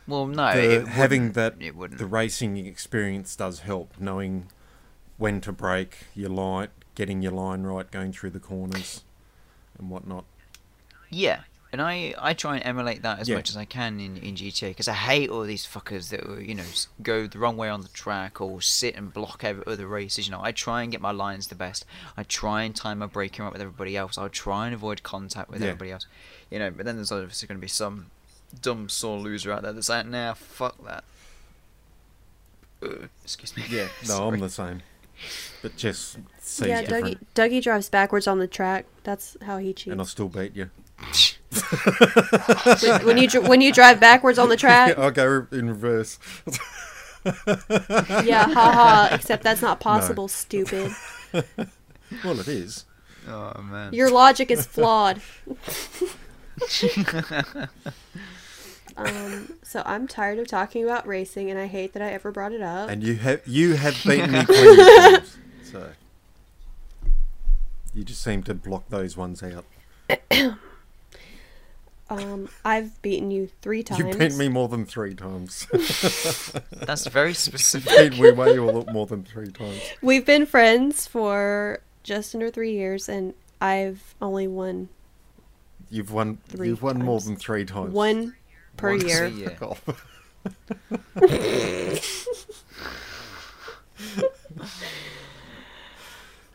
[0.09, 1.99] well, no, the, it having that it wouldn't.
[1.99, 4.49] the racing experience does help, knowing
[5.17, 9.05] when to brake your light, getting your line right, going through the corners,
[9.79, 10.25] and whatnot.
[11.11, 11.43] Yeah,
[11.73, 13.37] and I, I try and emulate that as Yeah.
[13.37, 16.41] much as I can in, in GTA because I hate all these fuckers that will,
[16.41, 16.65] you know
[17.03, 20.27] go the wrong way on the track or sit and block every other races.
[20.27, 21.85] You know, I try and get my lines the best.
[22.17, 24.19] I try and time my braking right with everybody else.
[24.19, 25.69] I try and avoid contact with Yeah.
[25.69, 26.07] everybody else.
[26.51, 28.07] You know, but then there's obviously going to be some
[28.61, 31.05] dumb sore loser out there that's like, nah, fuck that.
[32.83, 33.65] Uh, excuse me.
[33.69, 34.83] Yeah, no, I'm the same.
[35.63, 38.87] But just seems yeah, Dougie, Dougie drives backwards on the track.
[39.05, 39.93] That's how he cheats.
[39.93, 40.71] and I still beat you.
[42.83, 46.19] When, when you when you drive backwards on the track, I'll go in reverse.
[48.25, 49.15] yeah, haha.
[49.15, 50.93] Except that's not possible, stupid.
[52.25, 52.87] Well, it is.
[53.29, 53.95] Oh man.
[53.95, 55.23] Your logic is flawed.
[58.97, 62.51] um, so I'm tired of talking about racing, and I hate that I ever brought
[62.51, 62.91] it up.
[62.91, 65.39] And you have you have beaten me plenty of times.
[65.63, 65.91] So
[67.95, 69.65] you just seem to block those ones out.
[72.11, 74.01] Um, I've beaten you three times.
[74.01, 75.67] You beat me more than three times.
[76.73, 78.11] That's very specific.
[78.13, 79.81] beat me way a lot more than three times.
[80.03, 84.89] We've been friends for just under three years, and I've only won
[85.89, 86.39] You've won.
[86.49, 87.93] Three you've won more than three times.
[87.93, 88.35] one
[88.77, 89.27] per Once a year.
[89.27, 89.57] year.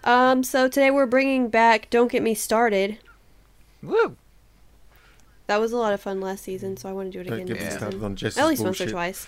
[0.04, 3.00] Um, so today we're bringing back "Don't Get Me Started."
[3.82, 4.18] Woo!
[5.48, 7.40] That was a lot of fun last season, so I want to do it Don't
[7.42, 8.94] again get me started on Jess's At least once or bullshit.
[8.94, 9.28] twice.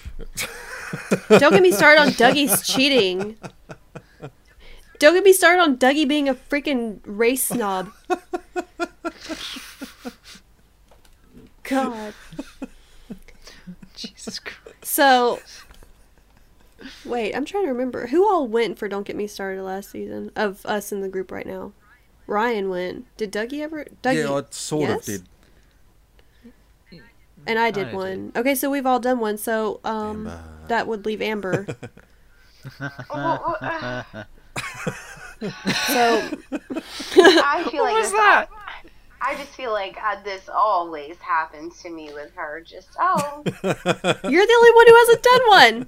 [1.39, 3.37] Don't get me started on Dougie's cheating.
[4.99, 7.91] Don't get me started on Dougie being a freaking race snob.
[11.63, 12.13] God.
[13.95, 14.57] Jesus Christ.
[14.81, 15.39] So,
[17.05, 20.31] wait, I'm trying to remember who all went for "Don't Get Me Started" last season
[20.35, 21.73] of us in the group right now.
[22.25, 23.05] Ryan went.
[23.17, 23.85] Did Dougie ever?
[24.01, 24.99] Dougie, yeah, I sort yes?
[24.99, 25.23] of did.
[27.47, 28.31] And I did I one.
[28.35, 29.37] Okay, so we've all done one.
[29.37, 30.43] So, um, Amber.
[30.67, 31.65] that would leave Amber.
[32.77, 32.93] so,
[35.41, 38.47] I feel like was this, that?
[39.21, 42.61] I just feel like uh, this always happens to me with her.
[42.65, 45.87] Just oh, you're the only one who hasn't done one.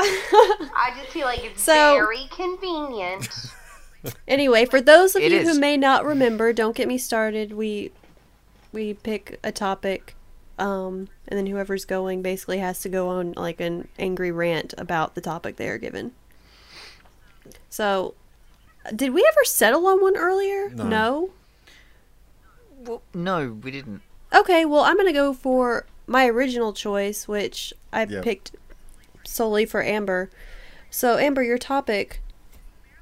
[0.00, 3.28] I just feel like it's So- very convenient.
[4.28, 5.48] Anyway, for those of It you is.
[5.48, 7.52] who may not remember, don't get me started.
[7.52, 7.90] We
[8.72, 10.14] we pick a topic,
[10.58, 15.14] um, and then whoever's going basically has to go on like an angry rant about
[15.14, 16.12] the topic they are given.
[17.70, 18.14] So,
[18.94, 20.70] did we ever settle on one earlier?
[20.70, 21.30] No.
[22.80, 24.02] Well, no, we didn't.
[24.34, 28.20] Okay, well, I'm gonna go for my original choice, which I Yeah.
[28.22, 28.52] picked
[29.24, 30.30] solely for Amber.
[30.90, 32.20] So, Amber, your topic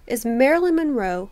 [0.06, 1.30] is Marilyn Monroe.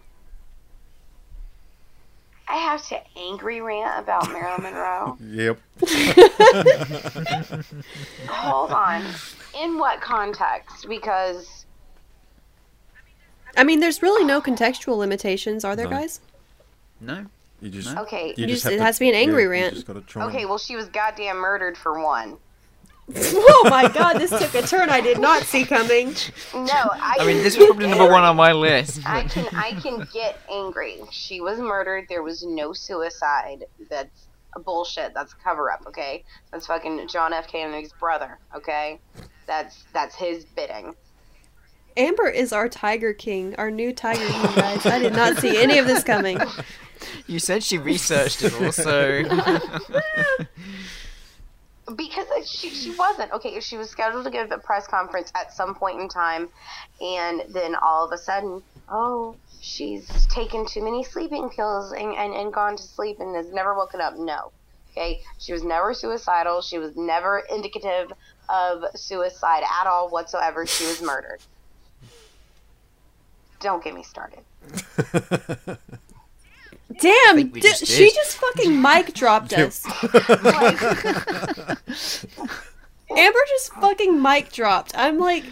[2.46, 5.16] I have to angry rant about Marilyn Monroe.
[5.20, 5.58] Yep.
[8.28, 9.02] Hold on.
[9.60, 10.86] In what context?
[10.88, 11.64] Because
[13.56, 15.90] I mean, there's really no contextual limitations, are there, No.
[15.98, 16.20] guys?
[17.00, 17.26] No.
[17.62, 17.96] You just.
[17.96, 19.72] okay, You just- have it has to be an angry yeah, rant.
[19.72, 20.24] You just gotta try.
[20.26, 20.44] okay.
[20.44, 22.36] Well, she was goddamn murdered for one.
[23.16, 26.14] Oh my god, this took a turn I did not see coming.
[26.54, 27.16] No, I.
[27.20, 29.00] I mean, this get was probably number one on my list.
[29.06, 31.00] I can I can get angry.
[31.10, 32.06] She was murdered.
[32.08, 33.64] There was no suicide.
[33.90, 35.12] That's a bullshit.
[35.14, 35.84] That's a cover up.
[35.86, 37.46] Okay, that's fucking John F.
[37.46, 38.38] Kennedy's brother.
[38.54, 39.00] Okay,
[39.46, 40.94] that's that's his bidding.
[41.96, 44.84] Amber is our Tiger King, our new Tiger King, guys.
[44.84, 46.40] I did not see any of this coming.
[47.26, 49.22] You said she researched it also.
[51.96, 53.60] Because she she wasn't okay.
[53.60, 56.48] She was scheduled to give a press conference at some point in time,
[57.00, 62.34] and then all of a sudden, oh, she's taken too many sleeping pills and, and,
[62.34, 64.16] and gone to sleep and has never woken up.
[64.16, 64.52] No,
[64.92, 66.62] okay, she was never suicidal.
[66.62, 68.12] She was never indicative
[68.48, 70.66] of suicide at all whatsoever.
[70.66, 71.40] She was murdered.
[73.60, 74.40] Don't get me started.
[77.00, 79.84] Damn, think we di- just she just fucking mic dropped us.
[83.10, 84.92] Amber just fucking mic dropped.
[84.96, 85.44] I'm like,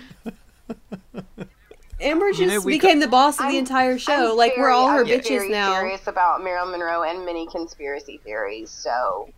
[2.00, 4.30] Amber just You know, we became the boss of the I'm- entire show.
[4.32, 5.74] I'm like we're all her I'm bitches very now.
[5.80, 8.70] Serious about Marilyn Monroe and many conspiracy theories.
[8.70, 9.28] So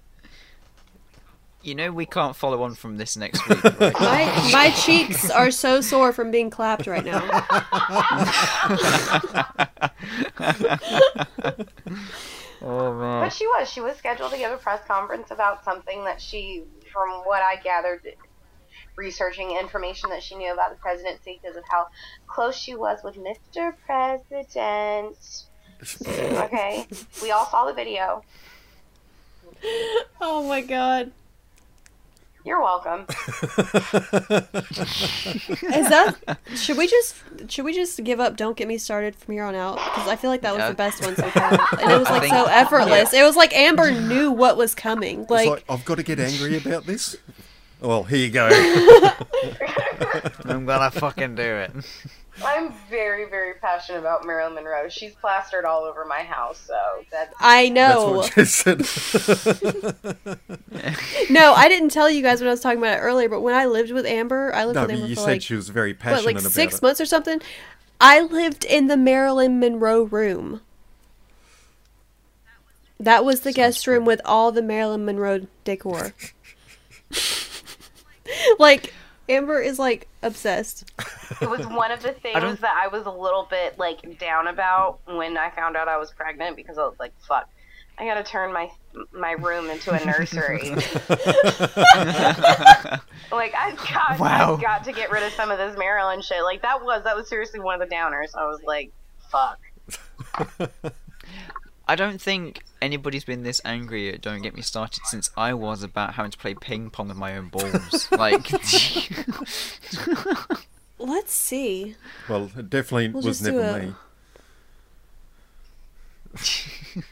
[1.65, 3.95] You know we can't follow on from this next week, right?
[3.99, 7.23] My my cheeks are so sore from being clapped right now.
[12.61, 13.25] oh man.
[13.25, 13.71] But she was.
[13.71, 17.57] She was scheduled to give a press conference about something that she, from what I
[17.57, 18.15] gathered,
[18.97, 21.89] researching information that she knew about the presidency because of how
[22.27, 23.75] close she was with Mr.
[23.87, 25.17] President.
[26.07, 26.87] Okay.
[27.23, 28.23] We all saw the video.
[30.21, 31.11] Oh my god.
[32.45, 33.01] You're welcome.
[33.09, 33.16] Is
[35.88, 36.14] that
[36.55, 37.14] should we just
[37.49, 40.16] should we just give up don't get me started from here on out because I
[40.16, 40.68] feel like that was Yeah.
[40.68, 41.53] the best one so far.
[41.80, 43.14] And it was like think- so effortless.
[43.14, 45.22] It was like Amber knew what was coming.
[45.22, 47.16] It's Like, like, I've got to get angry about this.
[47.80, 48.49] Well, here you go.
[50.45, 51.72] I'm gonna fucking do it.
[52.43, 54.89] I'm very, very passionate about Marilyn Monroe.
[54.89, 56.74] She's plastered all over my house, so
[57.12, 58.12] that I That's know.
[58.12, 58.85] what she said.
[61.30, 63.55] No, I didn't tell you guys when I was talking about it earlier, but when
[63.55, 65.55] I lived with Amber, I lived no, with but Amber you for said like she
[65.55, 66.82] was very passionate what, passionate like about six it.
[66.82, 67.41] months or something.
[68.01, 70.61] I lived in the Marilyn Monroe room.
[73.01, 76.14] That was the guest room with all the Marilyn Monroe decor.
[78.59, 78.93] like
[79.29, 80.91] Amber is like obsessed.
[81.41, 84.47] it was one of the things don't- that I was a little bit like down
[84.49, 87.49] about when I found out I was pregnant because I was like, "Fuck,
[87.99, 88.70] I gotta turn my
[89.12, 90.70] my room into a nursery."
[93.33, 94.57] like I got, Wow.
[94.57, 96.43] I got to get rid of some of this Marilyn shit.
[96.43, 98.35] Like that was that was seriously one of the downers.
[98.37, 98.93] I was like,
[99.31, 99.59] "Fuck."
[101.87, 105.82] I don't think anybody's been this angry at Don't Get Me Started since I was
[105.82, 108.11] about having to play ping pong with my own balls.
[108.18, 108.51] like,
[110.99, 111.97] Let's see.
[112.28, 113.95] Well, it definitely We'll was never a- me.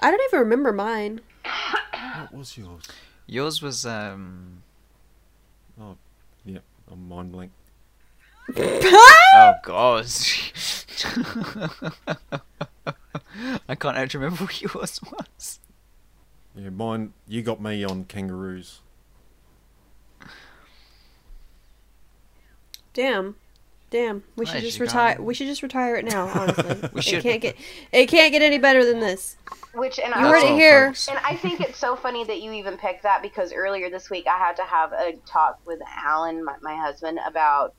[0.00, 1.20] I don't even remember mine.
[2.20, 2.82] What was yours?
[3.26, 4.62] yours was, um.
[5.80, 5.96] Oh,
[6.44, 6.58] yeah,
[6.90, 7.50] I'm mind blank.
[8.56, 10.06] Oh, God.
[13.68, 15.60] I can't actually remember what yours was.
[16.54, 17.12] Yeah, mine.
[17.28, 18.80] You got me on kangaroos.
[22.94, 23.36] Damn.
[23.90, 24.24] Damn.
[24.36, 25.20] We should Nice, just you got retire it.
[25.22, 26.88] we should just retire it now, honestly.
[26.92, 27.56] We It can't get
[27.92, 29.36] it can't get any better than this.
[29.74, 30.88] Which and You I heard it all, here.
[30.88, 31.08] folks.
[31.08, 34.26] And I think it's so funny that you even picked that because earlier this week
[34.26, 37.74] I had to have a talk with Alan, my, my husband, about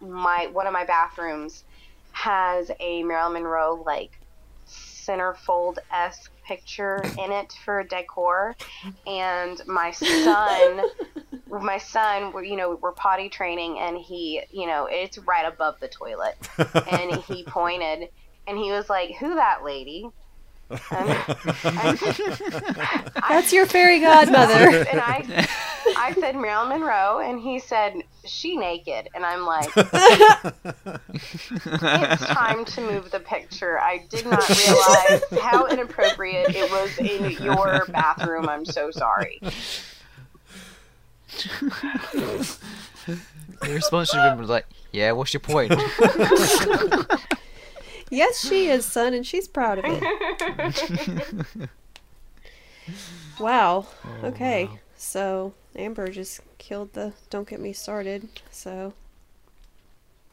[0.00, 1.64] my one of my bathrooms
[2.12, 4.18] has a Marilyn Monroe like
[4.66, 8.56] centerfold esque picture in it for decor,
[9.06, 10.82] and my son,
[11.50, 15.88] my son, you know, we're potty training, and he, you know, it's right above the
[15.88, 16.36] toilet,
[16.90, 18.08] and he pointed,
[18.46, 20.08] and he was like, "Who that lady?"
[20.70, 21.10] And,
[21.64, 21.98] and
[23.28, 24.84] That's your fairy godmother.
[24.90, 25.48] and I,
[25.96, 27.94] I said Marilyn Monroe, and he said
[28.24, 29.68] she naked, and I'm like,
[31.12, 33.80] it's time to move the picture.
[33.80, 38.48] I did not realize how inappropriate it was in your bathroom.
[38.48, 39.40] I'm so sorry.
[43.60, 45.72] The response should have been like, yeah, what's your point?
[48.10, 51.68] yes, she is, son, and she's proud of it.
[53.40, 53.86] Wow.
[54.22, 54.68] Oh, okay.
[54.96, 58.28] So Amber just killed the don't get me started.
[58.50, 58.92] So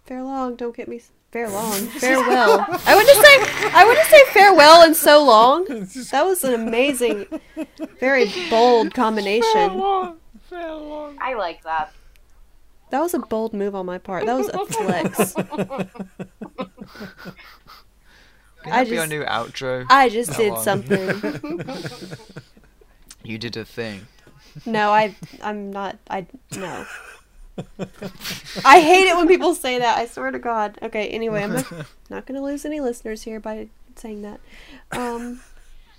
[0.06, 1.02] fair long, don't get me
[1.32, 1.72] fair long.
[1.88, 2.66] Farewell.
[2.86, 5.66] I wouldn't say I wouldn't say farewell in so long.
[6.12, 7.28] That was an amazing
[8.00, 9.52] very bold combination.
[9.54, 10.18] Fair long.
[10.50, 11.18] Fair long.
[11.22, 11.94] I like that.
[12.90, 14.26] That was a bold move on my part.
[14.26, 15.36] That was a flex.
[18.64, 19.86] Can I that be our new outro?
[19.90, 20.64] I just did one.
[20.64, 21.64] something.
[23.28, 24.08] You did a thing.
[24.66, 25.14] No, I
[25.44, 26.26] I'm not I
[26.56, 26.86] no.
[28.64, 29.98] I hate it when people say that.
[29.98, 30.78] I swear to God.
[30.82, 31.72] Okay, anyway, I'm not,
[32.10, 34.40] not going to lose any listeners here by saying that.
[34.94, 35.42] Um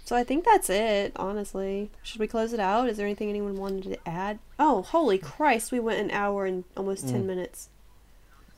[0.07, 1.91] so I think that's it, honestly.
[2.03, 2.89] Should we close it out?
[2.89, 4.39] Is there anything anyone wanted to add?
[4.59, 7.68] Oh, holy Christ, we went an hour and almost 10 minutes.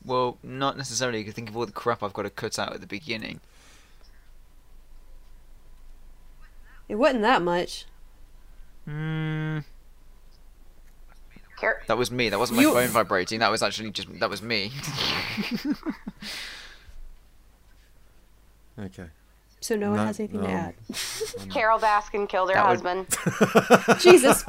[0.04, 1.18] Well, not necessarily.
[1.18, 3.40] You can think of all the crap I've got to cut out at the beginning.
[6.88, 7.84] It wasn't that much.
[8.88, 9.62] Mm,
[11.86, 12.30] that was me.
[12.30, 13.40] That wasn't my You- phone vibrating.
[13.40, 14.72] That was actually just that was me.
[18.78, 19.06] Okay.
[19.60, 20.74] So no one has anything to um, add.
[21.50, 24.00] Carole Baskin killed her That would- husband.
[24.00, 24.42] Jesus.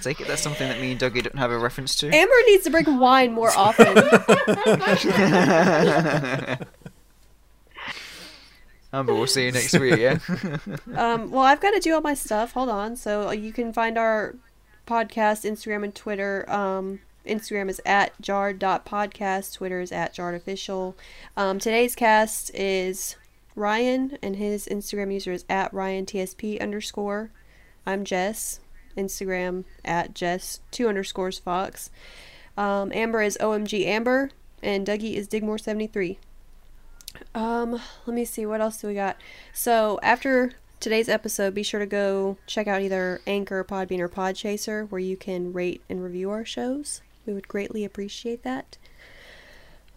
[0.00, 2.14] take it that's something that me and Dougie don't have a reference to.
[2.14, 3.86] Amber needs to bring wine more often.
[8.92, 10.18] Amber, we'll see you next week, yeah?
[10.96, 12.52] um, well, I've got to do all my stuff.
[12.52, 12.96] Hold on.
[12.96, 14.34] So you can find our
[14.86, 16.44] podcast, Instagram, and Twitter.
[16.50, 19.54] Um, Instagram is at jarred.podcast.
[19.54, 20.94] Twitter is at jarredofficial.
[21.36, 23.14] Um, today's cast is
[23.54, 27.30] Ryan, and his Instagram user is at RyanTSP underscore.
[27.86, 28.58] I'm Jess.
[28.96, 31.90] Instagram at Jess two underscores Fox.
[32.56, 34.30] Um, Amber is OMG Amber,
[34.62, 36.16] and Dougie is Digmore73.
[37.34, 39.16] Um, let me see what else do we got.
[39.52, 44.90] So after today's episode, be sure to go check out either Anchor, Podbean, or Podchaser,
[44.90, 47.02] where you can rate and review our shows.
[47.26, 48.76] We would greatly appreciate that.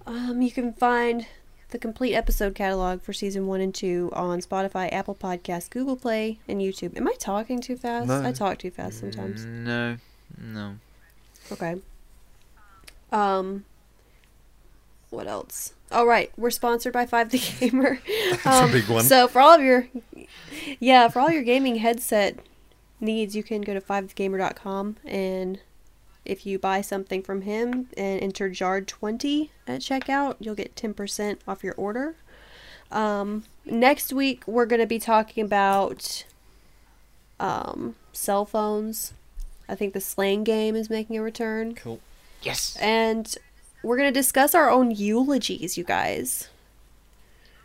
[0.05, 1.27] Um, you can find
[1.73, 6.39] the complete episode catalog for season one and two on Spotify, Apple Podcasts, Google Play,
[6.47, 6.95] and YouTube.
[6.95, 8.07] Am I talking too fast?
[8.07, 8.23] No.
[8.23, 9.43] I talk too fast sometimes.
[9.45, 9.97] no,
[10.37, 10.75] no.
[11.51, 11.75] Okay.
[13.11, 13.65] Um.
[15.09, 15.73] What else?
[15.91, 17.99] All right, we're sponsored by Five the Gamer.
[18.45, 19.03] Um, big one.
[19.03, 19.87] So for all of your,
[20.79, 22.39] yeah, for all your gaming headset
[22.99, 25.59] needs, you can go to fivethegamer.com and
[26.25, 31.63] if you buy something from him and enter JARD20 at checkout, you'll get 10% off
[31.63, 32.15] your order.
[32.91, 36.25] Um, next week, we're going to be talking about
[37.39, 39.13] um, cell phones.
[39.67, 41.75] I think the slang game is making a return.
[41.75, 41.99] Cool.
[42.41, 42.77] Yes!
[42.79, 43.35] And
[43.81, 46.49] we're going to discuss our own eulogies, you guys.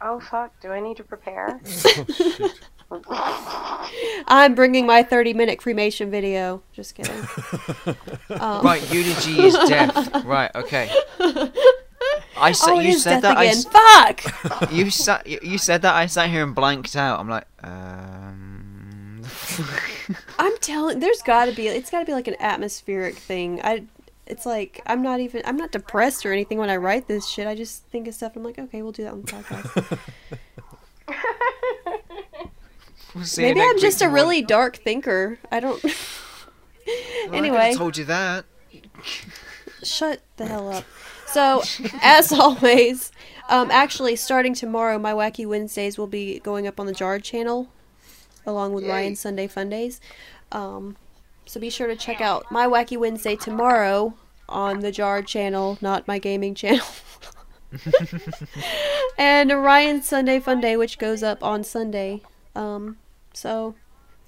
[0.01, 0.59] Oh fuck!
[0.61, 1.61] Do I need to prepare?
[1.71, 2.53] Oh, shit.
[2.91, 6.63] I'm bringing my 30 minute cremation video.
[6.73, 7.15] Just kidding.
[8.31, 10.25] Um, Right, eulogy is death.
[10.25, 10.91] Right, okay.
[12.37, 13.57] I sa- oh, you said death that I again.
[13.57, 14.71] s- Fuck!
[14.73, 17.19] you sat you you said that I sat here and blanked out.
[17.21, 19.23] I'm like, um
[20.39, 21.01] I'm telling.
[21.01, 21.67] There's got to be.
[21.69, 23.61] It's got to be like an atmospheric thing.
[23.65, 23.85] I.
[24.27, 25.43] It's like I'm not even.
[25.47, 27.47] I'm not depressed or anything when I write this shit.
[27.47, 28.37] I just think of stuff.
[28.37, 29.99] I'm like, okay, we'll do that on the podcast.
[33.15, 34.15] We'll see you Maybe I'm just a tomorrow.
[34.23, 35.39] really dark thinker.
[35.51, 35.83] I don't.
[37.27, 37.59] Well, I anyway.
[37.59, 38.47] could've told you that.
[39.83, 40.85] Shut the hell up.
[41.27, 41.63] So,
[42.01, 43.13] as always,
[43.51, 47.69] um, actually, starting tomorrow, my Wacky Wednesdays will be going up on the Jarred channel,
[48.47, 50.01] along with Ryan's Sunday Fun Days.
[50.51, 50.97] Um,
[51.45, 54.15] so be sure to check out my Wacky Wednesday tomorrow
[54.49, 56.87] on the Jarred channel, not my gaming channel.
[59.19, 62.23] and Ryan's Sunday Fun Day, which goes up on Sunday.
[62.55, 62.99] Um,
[63.33, 63.75] so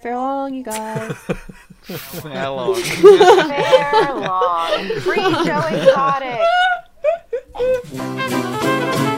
[0.00, 1.12] Farewell, you guys.
[1.82, 2.72] Farewell.
[4.20, 5.00] long.
[5.00, 6.40] Free Joe Exotic.